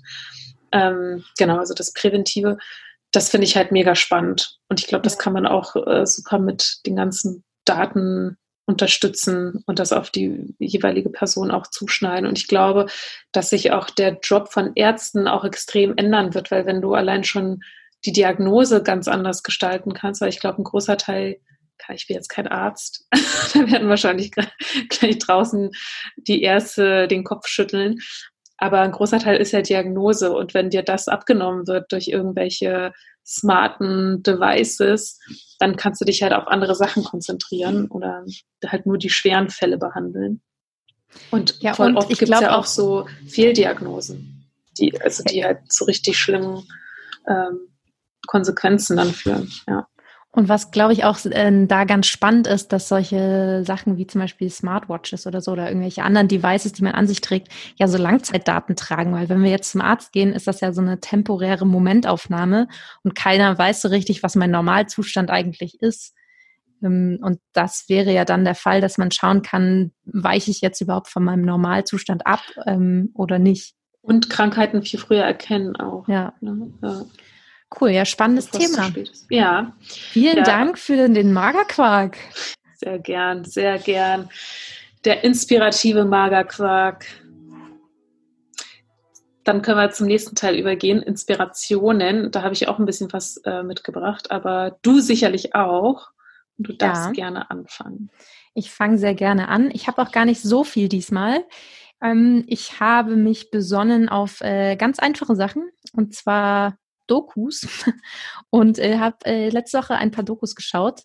[0.73, 2.59] Ähm, genau, also das Präventive,
[3.13, 4.59] das finde ich halt mega spannend.
[4.69, 9.79] Und ich glaube, das kann man auch äh, super mit den ganzen Daten unterstützen und
[9.79, 12.27] das auf die jeweilige Person auch zuschneiden.
[12.27, 12.87] Und ich glaube,
[13.33, 17.25] dass sich auch der Job von Ärzten auch extrem ändern wird, weil wenn du allein
[17.25, 17.61] schon
[18.07, 21.37] die Diagnose ganz anders gestalten kannst, weil ich glaube, ein großer Teil,
[21.93, 23.07] ich bin jetzt kein Arzt,
[23.55, 24.31] da werden wahrscheinlich
[24.89, 25.71] gleich draußen
[26.17, 27.99] die Ärzte den Kopf schütteln.
[28.57, 30.33] Aber ein großer Teil ist ja Diagnose.
[30.33, 32.93] Und wenn dir das abgenommen wird durch irgendwelche
[33.25, 35.19] smarten Devices,
[35.59, 38.25] dann kannst du dich halt auf andere Sachen konzentrieren oder
[38.67, 40.43] halt nur die schweren Fälle behandeln.
[41.31, 45.73] Und ja, voll und oft gibt es ja auch so Fehldiagnosen, die, also die halt
[45.73, 46.67] zu richtig schlimmen
[47.29, 47.61] ähm,
[48.27, 49.51] Konsequenzen dann führen.
[49.69, 49.87] Ja.
[50.35, 54.21] Und was, glaube ich, auch äh, da ganz spannend ist, dass solche Sachen wie zum
[54.21, 57.99] Beispiel Smartwatches oder so oder irgendwelche anderen Devices, die man an sich trägt, ja so
[57.99, 59.13] Langzeitdaten tragen.
[59.13, 62.67] Weil wenn wir jetzt zum Arzt gehen, ist das ja so eine temporäre Momentaufnahme
[63.05, 66.15] und keiner weiß so richtig, was mein Normalzustand eigentlich ist.
[66.83, 70.81] Ähm, und das wäre ja dann der Fall, dass man schauen kann, weiche ich jetzt
[70.81, 73.77] überhaupt von meinem Normalzustand ab ähm, oder nicht.
[74.03, 76.09] Und Krankheiten viel früher erkennen auch.
[76.09, 76.35] Ja.
[76.41, 76.73] Ne?
[76.83, 77.03] ja.
[77.81, 78.93] Cool, ja, spannendes Thema.
[79.31, 79.73] Ja.
[79.81, 80.43] Vielen ja.
[80.45, 82.17] Dank für den Magerquark.
[82.77, 84.29] Sehr gern, sehr gern.
[85.05, 87.05] Der inspirative Magerquark.
[89.43, 91.03] Dann können wir zum nächsten Teil übergehen.
[91.03, 92.31] Inspirationen.
[92.31, 96.09] Da habe ich auch ein bisschen was äh, mitgebracht, aber du sicherlich auch.
[96.57, 97.11] Du darfst ja.
[97.11, 98.11] gerne anfangen.
[98.55, 99.71] Ich fange sehr gerne an.
[99.73, 101.45] Ich habe auch gar nicht so viel diesmal.
[102.01, 107.67] Ähm, ich habe mich besonnen auf äh, ganz einfache Sachen und zwar Dokus
[108.51, 111.03] und äh, habe äh, letzte Woche ein paar Dokus geschaut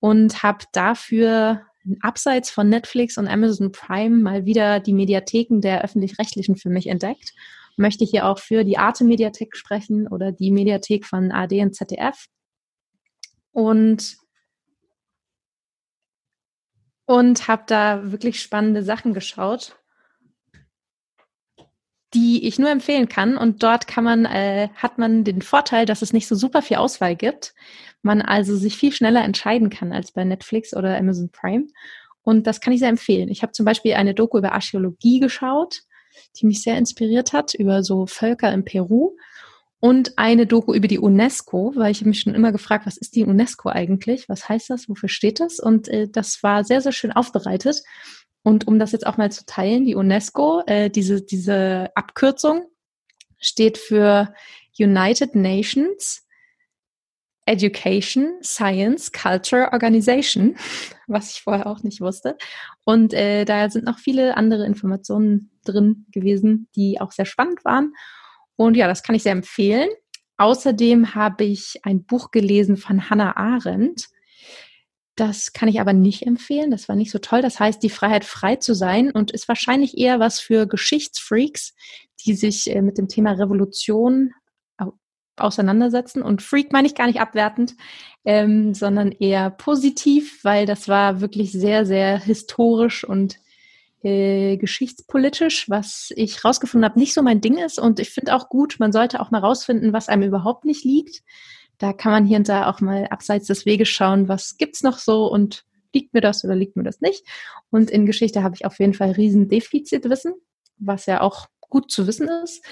[0.00, 1.62] und habe dafür
[2.00, 7.32] abseits von Netflix und Amazon Prime mal wieder die Mediatheken der öffentlich-rechtlichen für mich entdeckt.
[7.76, 12.26] Möchte hier auch für die Arte Mediathek sprechen oder die Mediathek von AD und ZDF.
[13.52, 14.16] Und
[17.06, 19.76] und habe da wirklich spannende Sachen geschaut
[22.14, 23.36] die ich nur empfehlen kann.
[23.36, 26.76] Und dort kann man, äh, hat man den Vorteil, dass es nicht so super viel
[26.76, 27.54] Auswahl gibt.
[28.02, 31.66] Man also sich viel schneller entscheiden kann als bei Netflix oder Amazon Prime.
[32.22, 33.28] Und das kann ich sehr empfehlen.
[33.28, 35.82] Ich habe zum Beispiel eine Doku über Archäologie geschaut,
[36.36, 39.16] die mich sehr inspiriert hat, über so Völker in Peru.
[39.80, 43.24] Und eine Doku über die UNESCO, weil ich mich schon immer gefragt, was ist die
[43.24, 44.28] UNESCO eigentlich?
[44.28, 44.88] Was heißt das?
[44.88, 45.58] Wofür steht das?
[45.58, 47.82] Und äh, das war sehr, sehr schön aufbereitet.
[48.42, 52.66] Und um das jetzt auch mal zu teilen, die UNESCO, äh, diese, diese Abkürzung
[53.38, 54.34] steht für
[54.78, 56.22] United Nations
[57.44, 60.56] Education, Science, Culture Organization,
[61.06, 62.36] was ich vorher auch nicht wusste.
[62.84, 67.94] Und äh, da sind noch viele andere Informationen drin gewesen, die auch sehr spannend waren.
[68.56, 69.88] Und ja, das kann ich sehr empfehlen.
[70.36, 74.08] Außerdem habe ich ein Buch gelesen von Hannah Arendt.
[75.14, 76.70] Das kann ich aber nicht empfehlen.
[76.70, 77.42] Das war nicht so toll.
[77.42, 81.74] Das heißt, die Freiheit frei zu sein und ist wahrscheinlich eher was für Geschichtsfreaks,
[82.24, 84.32] die sich äh, mit dem Thema Revolution
[85.36, 86.22] auseinandersetzen.
[86.22, 87.74] Und Freak meine ich gar nicht abwertend,
[88.24, 93.38] ähm, sondern eher positiv, weil das war wirklich sehr, sehr historisch und
[94.02, 97.78] äh, geschichtspolitisch, was ich rausgefunden habe, nicht so mein Ding ist.
[97.78, 101.22] Und ich finde auch gut, man sollte auch mal rausfinden, was einem überhaupt nicht liegt
[101.82, 104.98] da kann man hier und da auch mal abseits des Weges schauen, was gibt's noch
[104.98, 107.26] so und liegt mir das oder liegt mir das nicht.
[107.70, 110.34] Und in Geschichte habe ich auf jeden Fall riesen Defizitwissen,
[110.78, 112.64] was ja auch gut zu wissen ist.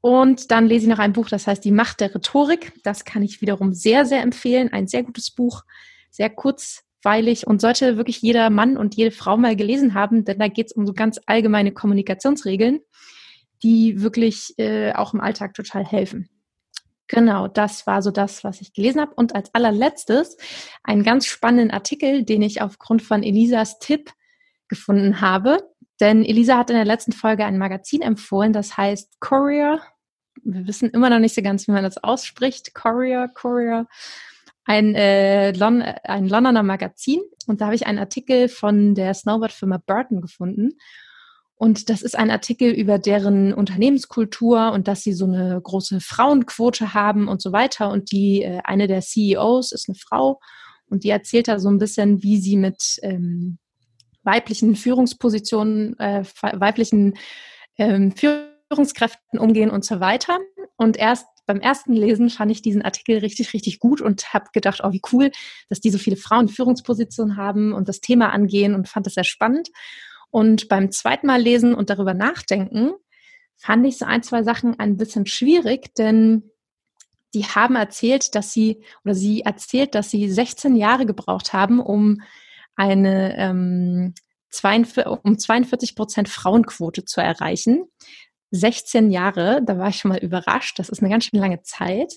[0.00, 2.72] Und dann lese ich noch ein Buch, das heißt Die Macht der Rhetorik.
[2.82, 4.72] Das kann ich wiederum sehr, sehr empfehlen.
[4.72, 5.62] Ein sehr gutes Buch,
[6.10, 10.48] sehr kurzweilig und sollte wirklich jeder Mann und jede Frau mal gelesen haben, denn da
[10.48, 12.80] geht es um so ganz allgemeine Kommunikationsregeln,
[13.62, 16.28] die wirklich äh, auch im Alltag total helfen.
[17.08, 19.14] Genau, das war so das, was ich gelesen habe.
[19.14, 20.36] Und als allerletztes
[20.84, 24.12] einen ganz spannenden Artikel, den ich aufgrund von Elisas Tipp
[24.68, 25.58] gefunden habe.
[26.00, 29.80] Denn Elisa hat in der letzten Folge ein Magazin empfohlen, das heißt Courier.
[30.44, 32.74] Wir wissen immer noch nicht so ganz, wie man das ausspricht.
[32.74, 33.86] Courier, Courier.
[34.64, 37.20] Ein, äh, Lon ein Londoner Magazin.
[37.46, 40.78] Und da habe ich einen Artikel von der Snowboard-Firma Burton gefunden.
[41.58, 46.94] Und das ist ein Artikel über deren Unternehmenskultur und dass sie so eine große Frauenquote
[46.94, 47.90] haben und so weiter.
[47.90, 50.38] Und die, äh, eine der CEOs ist eine Frau
[50.88, 53.58] und die erzählt da so ein bisschen, wie sie mit ähm,
[54.22, 57.14] weiblichen Führungspositionen, äh, weiblichen
[57.76, 60.38] ähm, Führungskräften umgehen und so weiter.
[60.76, 64.82] Und erst beim ersten Lesen fand ich diesen Artikel richtig, richtig gut und habe gedacht,
[64.84, 65.32] oh, wie cool,
[65.70, 69.24] dass die so viele Frauen Führungspositionen haben und das Thema angehen und fand das sehr
[69.24, 69.70] spannend.
[70.30, 72.92] Und beim zweiten Mal lesen und darüber nachdenken,
[73.56, 76.50] fand ich so ein, zwei Sachen ein bisschen schwierig, denn
[77.34, 82.22] die haben erzählt, dass sie, oder sie erzählt, dass sie 16 Jahre gebraucht haben, um
[82.76, 84.14] eine ähm,
[84.50, 87.84] 42, um 42 Prozent Frauenquote zu erreichen.
[88.50, 90.78] 16 Jahre, da war ich schon mal überrascht.
[90.78, 92.14] Das ist eine ganz schön lange Zeit.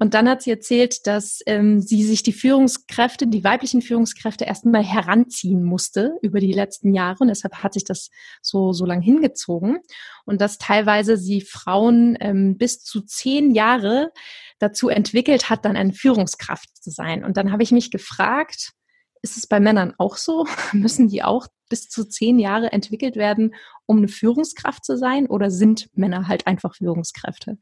[0.00, 4.82] Und dann hat sie erzählt, dass ähm, sie sich die Führungskräfte, die weiblichen Führungskräfte erstmal
[4.82, 7.18] heranziehen musste über die letzten Jahre.
[7.20, 8.08] Und deshalb hat sich das
[8.40, 9.78] so, so lang hingezogen.
[10.24, 14.10] Und dass teilweise sie Frauen ähm, bis zu zehn Jahre
[14.58, 17.22] dazu entwickelt hat, dann eine Führungskraft zu sein.
[17.22, 18.72] Und dann habe ich mich gefragt,
[19.20, 20.46] ist es bei Männern auch so?
[20.72, 23.54] Müssen die auch bis zu zehn Jahre entwickelt werden,
[23.86, 25.26] um eine Führungskraft zu sein?
[25.26, 27.56] Oder sind Männer halt einfach Führungskräfte?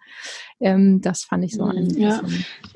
[0.59, 2.21] Ähm, das fand ich so ein mhm, Ja,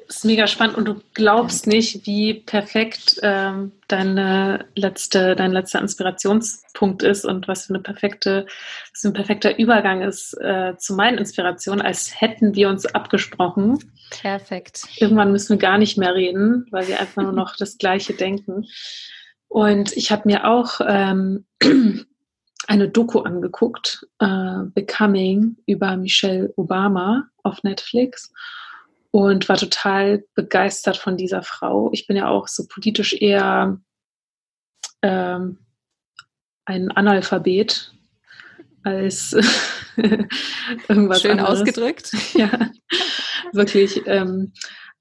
[0.06, 5.80] das ist mega spannend und du glaubst nicht, wie perfekt ähm, deine letzte, dein letzter
[5.80, 8.46] Inspirationspunkt ist und was für eine perfekte,
[8.92, 13.78] was für ein perfekter Übergang ist äh, zu meinen Inspirationen, als hätten wir uns abgesprochen.
[14.10, 14.84] Perfekt.
[14.96, 18.66] Irgendwann müssen wir gar nicht mehr reden, weil wir einfach nur noch das Gleiche denken.
[19.52, 21.44] Und ich habe mir auch ähm,
[22.68, 28.32] eine Doku angeguckt, äh, Becoming, über Michelle Obama auf Netflix
[29.10, 31.90] und war total begeistert von dieser Frau.
[31.92, 33.78] Ich bin ja auch so politisch eher
[35.02, 35.58] ähm,
[36.64, 37.92] ein Analphabet
[38.84, 39.36] als
[40.88, 41.60] irgendwas Schön anderes.
[41.60, 42.12] ausgedrückt.
[42.32, 42.70] ja,
[43.52, 44.00] wirklich.
[44.06, 44.54] Ähm,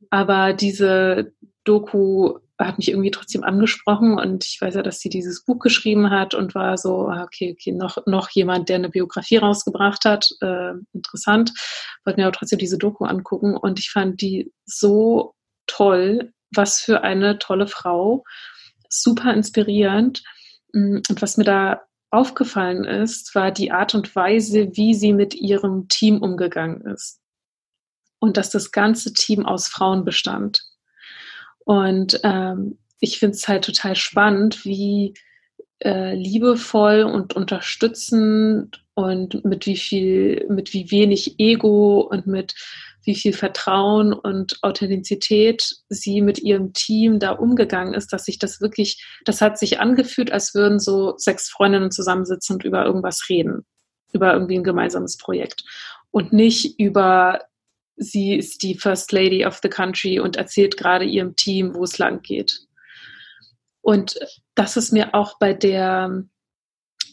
[0.10, 1.32] aber diese
[1.64, 6.10] Doku hat mich irgendwie trotzdem angesprochen und ich weiß ja, dass sie dieses Buch geschrieben
[6.10, 10.30] hat und war so, ah, okay, okay, noch, noch jemand, der eine Biografie rausgebracht hat,
[10.42, 11.52] äh, interessant.
[12.06, 15.34] Wollte mir aber trotzdem diese Doku angucken und ich fand die so
[15.68, 18.24] toll, was für eine tolle Frau,
[18.90, 20.24] super inspirierend.
[20.74, 25.34] Mm, und was mir da aufgefallen ist, war die Art und Weise, wie sie mit
[25.34, 27.20] ihrem Team umgegangen ist.
[28.20, 30.71] Und dass das ganze Team aus Frauen bestand.
[31.72, 35.14] Und ähm, ich finde es halt total spannend, wie
[35.80, 42.56] äh, liebevoll und unterstützend und mit wie viel, mit wie wenig Ego und mit
[43.06, 48.60] wie viel Vertrauen und Authentizität sie mit ihrem Team da umgegangen ist, dass sich das
[48.60, 53.66] wirklich, das hat sich angefühlt, als würden so sechs Freundinnen zusammensitzen und über irgendwas reden,
[54.12, 55.64] über irgendwie ein gemeinsames Projekt.
[56.12, 57.40] Und nicht über
[58.02, 61.98] sie ist die First Lady of the Country und erzählt gerade ihrem Team, wo es
[61.98, 62.60] lang geht.
[63.82, 64.20] Und
[64.56, 66.24] das ist mir auch bei der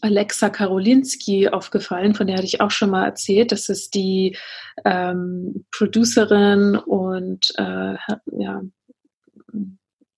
[0.01, 3.51] Alexa Karolinski aufgefallen, von der hatte ich auch schon mal erzählt.
[3.51, 4.37] Das ist die
[4.85, 7.95] ähm, Producerin und äh,
[8.31, 8.61] ja,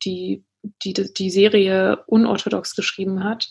[0.04, 0.44] die,
[0.84, 3.50] die die Serie unorthodox geschrieben hat.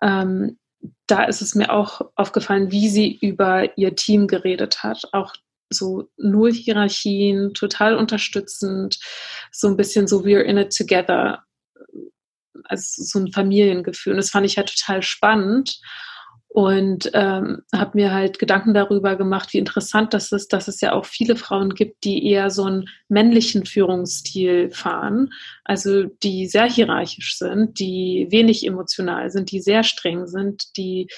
[0.00, 0.58] Ähm,
[1.06, 5.02] da ist es mir auch aufgefallen, wie sie über ihr Team geredet hat.
[5.12, 5.34] Auch
[5.70, 8.98] so null Hierarchien, total unterstützend,
[9.52, 11.44] so ein bisschen so we're in it together,
[12.64, 14.12] also so ein Familiengefühl.
[14.12, 15.80] Und das fand ich halt total spannend
[16.48, 20.92] und ähm, habe mir halt Gedanken darüber gemacht, wie interessant das ist, dass es ja
[20.92, 25.30] auch viele Frauen gibt, die eher so einen männlichen Führungsstil fahren,
[25.64, 31.08] also die sehr hierarchisch sind, die wenig emotional sind, die sehr streng sind, die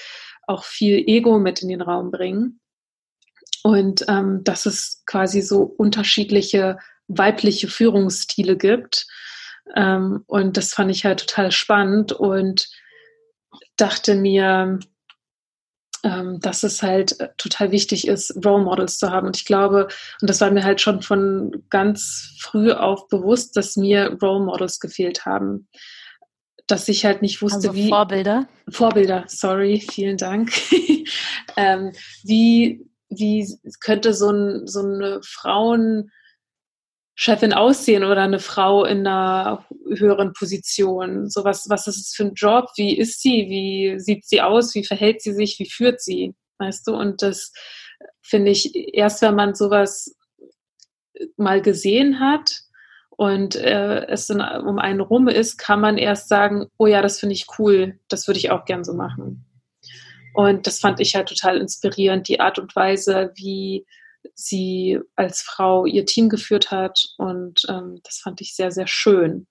[0.47, 2.60] auch viel Ego mit in den Raum bringen.
[3.63, 9.05] Und ähm, dass es quasi so unterschiedliche weibliche Führungsstile gibt.
[9.75, 12.67] Ähm, und das fand ich halt total spannend und
[13.77, 14.79] dachte mir,
[16.03, 19.27] ähm, dass es halt äh, total wichtig ist, Role Models zu haben.
[19.27, 19.87] Und ich glaube,
[20.19, 24.79] und das war mir halt schon von ganz früh auf bewusst, dass mir Role Models
[24.79, 25.67] gefehlt haben.
[26.67, 27.89] Dass ich halt nicht wusste, also wie.
[27.89, 28.47] Vorbilder?
[28.69, 30.51] Vorbilder, sorry, vielen Dank.
[31.57, 31.91] ähm,
[32.23, 33.47] wie, wie
[33.81, 36.09] könnte so, ein, so eine Frauenchefin
[37.53, 41.29] aussehen oder eine Frau in einer höheren Position?
[41.29, 42.69] So was, was ist es für ein Job?
[42.75, 43.47] Wie ist sie?
[43.49, 44.73] Wie sieht sie aus?
[44.75, 45.59] Wie verhält sie sich?
[45.59, 46.33] Wie führt sie?
[46.57, 46.95] Weißt du?
[46.95, 47.51] Und das
[48.21, 50.15] finde ich erst, wenn man sowas
[51.37, 52.61] mal gesehen hat
[53.09, 57.19] und äh, es in, um einen rum ist, kann man erst sagen, oh ja, das
[57.19, 59.45] finde ich cool, das würde ich auch gern so machen.
[60.33, 63.85] Und das fand ich halt total inspirierend, die Art und Weise, wie
[64.33, 67.07] sie als Frau ihr Team geführt hat.
[67.17, 69.47] Und ähm, das fand ich sehr, sehr schön.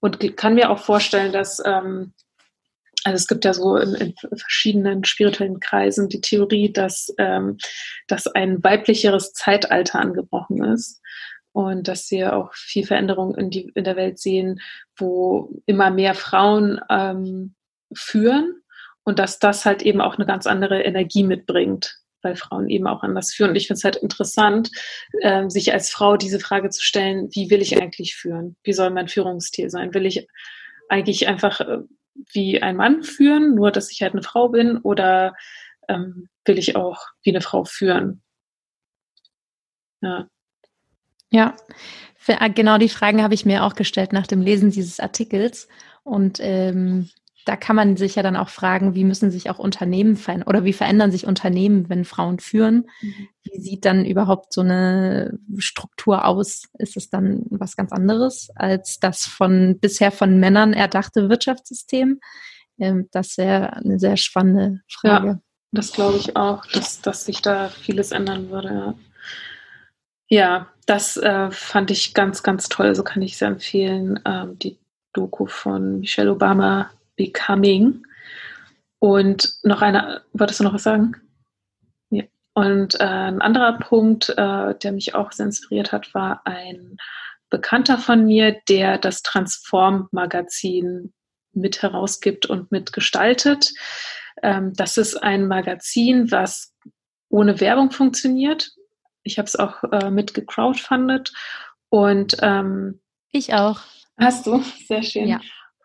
[0.00, 2.12] Und kann mir auch vorstellen, dass, ähm,
[3.04, 7.58] also es gibt ja so in, in, verschiedenen spirituellen Kreisen die Theorie, dass, ähm,
[8.08, 11.00] dass ein weiblicheres Zeitalter angebrochen ist
[11.52, 14.60] und dass wir auch viel Veränderung in, die, in der Welt sehen,
[14.96, 17.54] wo immer mehr Frauen ähm,
[17.94, 18.59] führen
[19.10, 23.02] und dass das halt eben auch eine ganz andere Energie mitbringt, weil Frauen eben auch
[23.02, 23.50] anders führen.
[23.50, 24.70] Und ich finde es halt interessant,
[25.20, 28.54] äh, sich als Frau diese Frage zu stellen, wie will ich eigentlich führen?
[28.62, 29.94] Wie soll mein Führungsstil sein?
[29.94, 30.28] Will ich
[30.88, 31.78] eigentlich einfach äh,
[32.32, 35.34] wie ein Mann führen, nur dass ich halt eine Frau bin, oder
[35.88, 38.22] ähm, will ich auch wie eine Frau führen?
[40.02, 40.28] Ja.
[41.32, 41.56] Ja,
[42.28, 45.66] äh, genau die Fragen habe ich mir auch gestellt nach dem Lesen dieses Artikels.
[46.04, 47.10] Und ähm,
[47.44, 50.64] da kann man sich ja dann auch fragen, wie müssen sich auch Unternehmen verändern oder
[50.64, 52.86] wie verändern sich Unternehmen, wenn Frauen führen?
[53.00, 53.28] Mhm.
[53.42, 56.64] Wie sieht dann überhaupt so eine Struktur aus?
[56.78, 62.20] Ist es dann was ganz anderes als das von bisher von Männern erdachte Wirtschaftssystem?
[62.78, 65.26] Ähm, das wäre eine sehr spannende Frage.
[65.28, 65.40] Ja,
[65.72, 68.94] das glaube ich auch, dass, dass sich da vieles ändern würde.
[70.28, 72.94] Ja, das äh, fand ich ganz, ganz toll.
[72.94, 74.20] So kann ich sehr empfehlen.
[74.24, 74.78] Ähm, die
[75.12, 78.02] Doku von Michelle Obama Becoming.
[78.98, 81.16] Und noch eine, wolltest du noch was sagen?
[82.08, 82.24] Ja.
[82.54, 86.96] Und äh, ein anderer Punkt, äh, der mich auch sehr inspiriert hat, war ein
[87.50, 91.12] Bekannter von mir, der das Transform-Magazin
[91.52, 93.70] mit herausgibt und mitgestaltet.
[94.42, 96.74] Ähm, das ist ein Magazin, was
[97.28, 98.70] ohne Werbung funktioniert.
[99.24, 101.32] Ich habe es auch äh, mit gecrowdfundet
[101.90, 103.80] und ähm, ich auch.
[104.18, 104.62] Hast du?
[104.86, 105.28] Sehr schön.
[105.28, 105.40] Ja.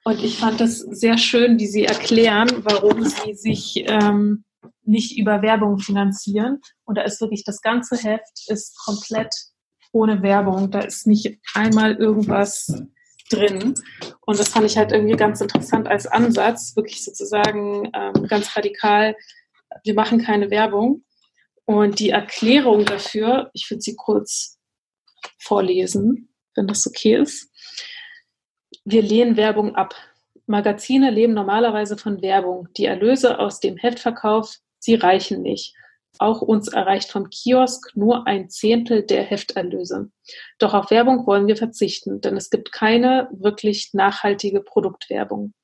[0.08, 4.46] Und ich fand das sehr schön, wie Sie erklären, warum Sie sich ähm,
[4.84, 6.62] nicht über Werbung finanzieren.
[6.84, 9.34] Und da ist wirklich das ganze Heft ist komplett
[9.92, 10.70] ohne Werbung.
[10.70, 12.68] Da ist nicht einmal irgendwas
[13.32, 13.74] drin.
[14.28, 19.16] Und das fand ich halt irgendwie ganz interessant als Ansatz, wirklich sozusagen ähm, ganz radikal,
[19.84, 21.04] wir machen keine Werbung.
[21.66, 24.60] Und die Erklärung dafür, ich würde sie kurz
[25.40, 27.50] vorlesen, wenn das okay ist.
[28.88, 29.96] Wir lehnen Werbung ab.
[30.46, 32.68] Magazine leben normalerweise von Werbung.
[32.78, 35.74] Die Erlöse aus dem Heftverkauf, sie reichen nicht.
[36.20, 40.12] Auch uns erreicht vom Kiosk nur ein Zehntel der Hefterlöse.
[40.60, 45.56] Doch auf Werbung wollen wir verzichten, denn es gibt keine wirklich nachhaltige Produktwerbung.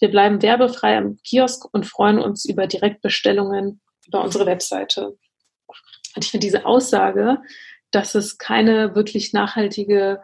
[0.00, 5.18] Wir bleiben werbefrei am Kiosk und freuen uns über Direktbestellungen über unsere Webseite.
[6.16, 7.38] Und ich finde diese Aussage,
[7.90, 10.22] dass es keine wirklich nachhaltige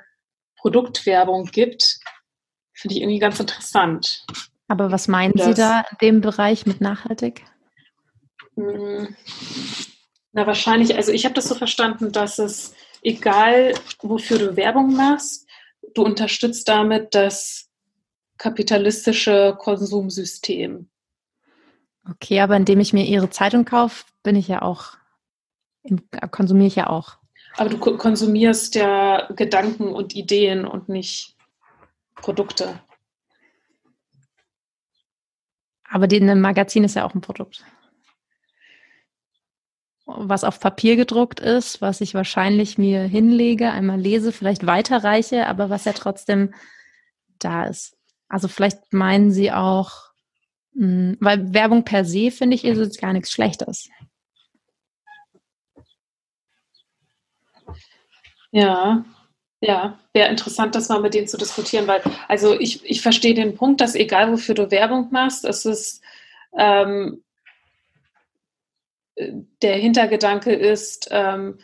[0.57, 2.01] Produktwerbung gibt,
[2.79, 4.25] finde ich irgendwie ganz interessant.
[4.69, 7.45] Aber was meinen das, Sie da in dem Bereich mit nachhaltig?
[8.55, 9.17] Hm.
[10.33, 15.49] Na, wahrscheinlich, also ich habe das so verstanden, dass es egal, wofür du Werbung machst,
[15.95, 17.69] du unterstützt damit das
[18.37, 20.89] kapitalistische Konsumsystem.
[22.09, 24.93] Okay, aber indem ich mir Ihre Zeitung kaufe, bin ich ja auch,
[26.31, 27.19] konsumiere ich ja auch.
[27.57, 31.38] Aber du konsumierst ja Gedanken und Ideen und nicht
[32.21, 32.81] Produkte.
[35.91, 37.65] Aber ein Magazin ist ja auch ein Produkt
[40.09, 45.69] was auf Papier gedruckt ist, was ich wahrscheinlich mir hinlege, einmal lese, vielleicht weiterreiche, aber
[45.69, 46.55] was ja trotzdem
[47.39, 47.97] da ist.
[48.29, 50.09] Also vielleicht meinen Sie auch,
[50.75, 53.91] hm, weil Werbung per se, finde ich, ist jetzt gar nichts Schlechtes.
[58.51, 59.05] Ja,
[59.61, 63.57] ja, wäre interessant, das mal mit denen zu diskutieren, weil, also ich, ich verstehe den
[63.57, 66.03] Punkt, dass egal wofür du Werbung machst, es ist
[66.57, 67.23] ähm,
[69.63, 71.59] der Hintergedanke ist, ähm,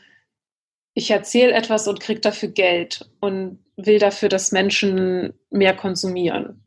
[0.95, 6.65] ich erzähle etwas und kriege dafür Geld und will dafür, dass Menschen mehr konsumieren.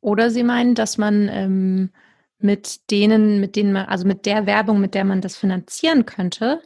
[0.00, 1.90] Oder Sie meinen, dass man ähm,
[2.38, 6.62] mit denen, mit denen man, also mit der Werbung, mit der man das finanzieren könnte,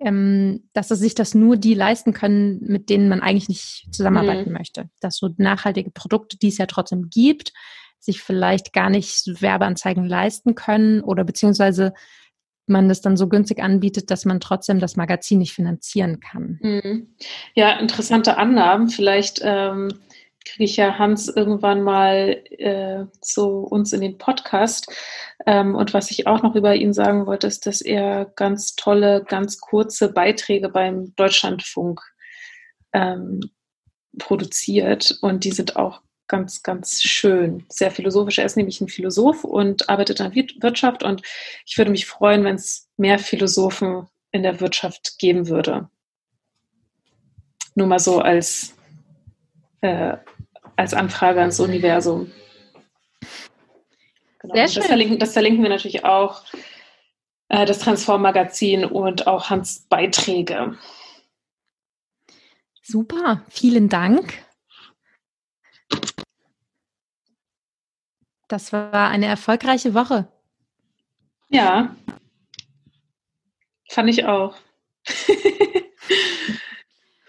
[0.00, 4.56] ähm, dass sich das nur die leisten können, mit denen man eigentlich nicht zusammenarbeiten mhm.
[4.56, 4.90] möchte.
[5.00, 7.52] Dass so nachhaltige Produkte, die es ja trotzdem gibt,
[7.98, 11.94] sich vielleicht gar nicht Werbeanzeigen leisten können oder beziehungsweise
[12.66, 16.58] man das dann so günstig anbietet, dass man trotzdem das Magazin nicht finanzieren kann.
[16.62, 17.14] Mhm.
[17.54, 18.88] Ja, interessante Annahmen.
[18.88, 19.88] Vielleicht ähm,
[20.44, 24.90] kriege ich ja Hans irgendwann mal äh, zu uns in den Podcast.
[25.46, 29.24] Ähm, und was ich auch noch über ihn sagen wollte, ist, dass er ganz tolle,
[29.24, 32.00] ganz kurze Beiträge beim Deutschlandfunk
[32.92, 33.40] ähm,
[34.18, 35.18] produziert.
[35.22, 38.38] Und die sind auch ganz, ganz schön, sehr philosophisch.
[38.38, 41.22] Er ist nämlich ein Philosoph und arbeitet der Wirtschaft und
[41.66, 45.88] ich würde mich freuen, wenn es mehr Philosophen in der Wirtschaft geben würde.
[47.74, 48.74] Nur mal so als,
[49.80, 50.16] äh,
[50.76, 52.32] als Anfrage ans Universum.
[54.40, 54.54] Genau.
[54.54, 54.80] Sehr schön.
[54.80, 56.44] Das verlinken, das verlinken wir natürlich auch,
[57.48, 60.76] äh, das Transform-Magazin und auch Hans Beiträge.
[62.82, 64.44] Super, vielen Dank.
[68.48, 70.28] Das war eine erfolgreiche Woche.
[71.48, 71.96] Ja,
[73.88, 74.56] fand ich auch.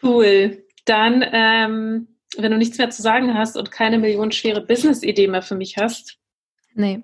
[0.03, 0.65] cool.
[0.85, 5.55] Dann, ähm, wenn du nichts mehr zu sagen hast und keine millionenschwere Business-Idee mehr für
[5.55, 6.17] mich hast.
[6.73, 7.01] Nee.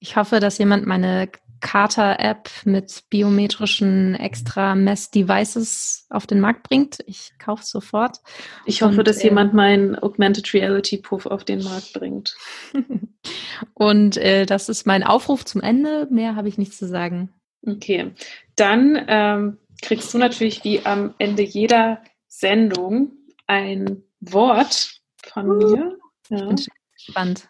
[0.00, 1.28] Ich hoffe, dass jemand meine
[1.60, 6.98] Carter-App mit biometrischen extra Mess-Devices auf den Markt bringt.
[7.06, 8.18] Ich kaufe sofort.
[8.64, 12.36] Ich hoffe, und, dass äh, jemand meinen Augmented Reality Puff auf den Markt bringt.
[13.74, 16.06] und äh, das ist mein Aufruf zum Ende.
[16.10, 17.30] Mehr habe ich nichts zu sagen.
[17.66, 18.12] Okay,
[18.54, 23.12] dann ähm, kriegst du natürlich wie am Ende jeder Sendung
[23.46, 25.98] ein Wort von uh, mir.
[26.28, 26.46] Ja.
[26.46, 26.56] Bin
[26.94, 27.48] gespannt.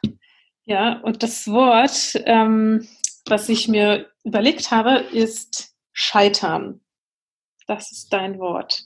[0.64, 2.86] Ja, und das Wort ähm,
[3.30, 6.80] was ich mir überlegt habe, ist Scheitern.
[7.66, 8.84] Das ist dein Wort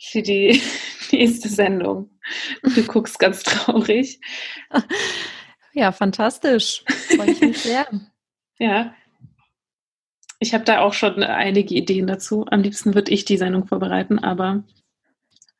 [0.00, 0.60] für die
[1.12, 2.10] nächste Sendung.
[2.62, 4.20] Du guckst ganz traurig.
[5.76, 6.84] Ja, fantastisch.
[7.16, 7.88] Freue ich mich sehr.
[8.60, 8.94] ja.
[10.38, 12.46] Ich habe da auch schon einige Ideen dazu.
[12.48, 14.62] Am liebsten würde ich die Sendung vorbereiten, aber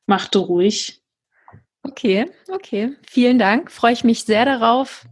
[0.06, 1.02] mach du ruhig.
[1.84, 2.96] Okay, okay.
[3.06, 3.70] Vielen Dank.
[3.70, 5.06] Freue ich mich sehr darauf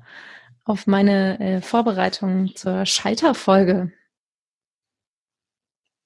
[0.64, 3.92] auf meine äh, Vorbereitung zur Schalterfolge.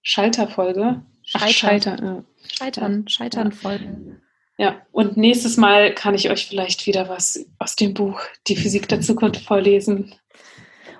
[0.03, 1.03] Schalterfolge?
[1.35, 2.03] Ach, Scheiter.
[2.03, 2.25] Ja.
[2.49, 4.21] Scheitern, Scheiternfolge.
[4.59, 8.89] Ja, und nächstes Mal kann ich euch vielleicht wieder was aus dem Buch Die Physik
[8.89, 10.15] der Zukunft vorlesen.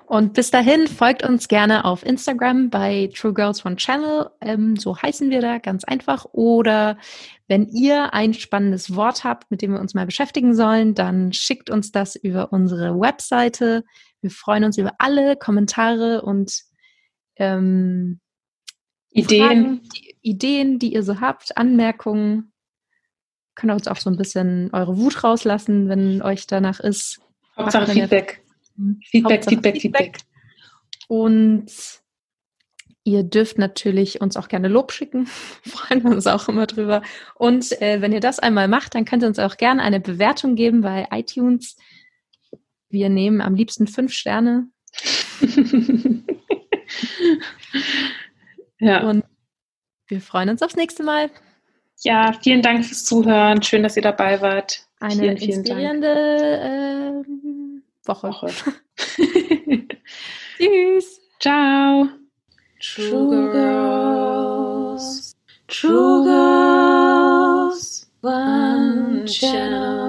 [0.07, 4.29] Und bis dahin folgt uns gerne auf Instagram bei True Girls One Channel.
[4.39, 6.23] Ähm, so heißen wir da ganz einfach.
[6.31, 6.97] Oder
[7.49, 11.69] wenn ihr ein spannendes Wort habt, mit dem wir uns mal beschäftigen sollen, dann schickt
[11.69, 13.83] uns das über unsere Webseite.
[14.21, 16.63] Wir freuen uns über alle Kommentare und
[17.35, 18.21] ähm,
[19.09, 19.45] Ideen.
[19.45, 22.53] Fragen, die, Ideen, die ihr so habt, Anmerkungen.
[23.55, 27.19] Könnt ihr uns auch so ein bisschen eure Wut rauslassen, wenn euch danach ist.
[27.57, 28.41] Hauptsache Feedback.
[29.05, 30.17] Feedback, Feedback, Feedback.
[31.07, 31.71] Und
[33.03, 35.25] ihr dürft natürlich uns auch gerne Lob schicken.
[35.65, 37.01] Freuen wir uns auch immer drüber.
[37.35, 40.55] Und äh, wenn ihr das einmal macht, dann könnt ihr uns auch gerne eine Bewertung
[40.55, 41.77] geben bei iTunes.
[42.89, 44.67] Wir nehmen am liebsten fünf Sterne.
[48.79, 49.07] ja.
[49.09, 49.23] Und
[50.07, 51.29] wir freuen uns aufs nächste Mal.
[52.03, 53.63] Ja, vielen Dank fürs Zuhören.
[53.63, 54.85] Schön, dass ihr dabei wart.
[54.99, 57.23] Eine vielen, vielen inspirierende äh,
[58.07, 58.27] Woche.
[58.29, 58.47] Woche.
[60.57, 61.19] Tschüss.
[61.39, 62.09] Ciao.
[62.79, 65.35] True Girls.
[65.67, 68.07] True Girls.
[68.21, 70.06] One Channel.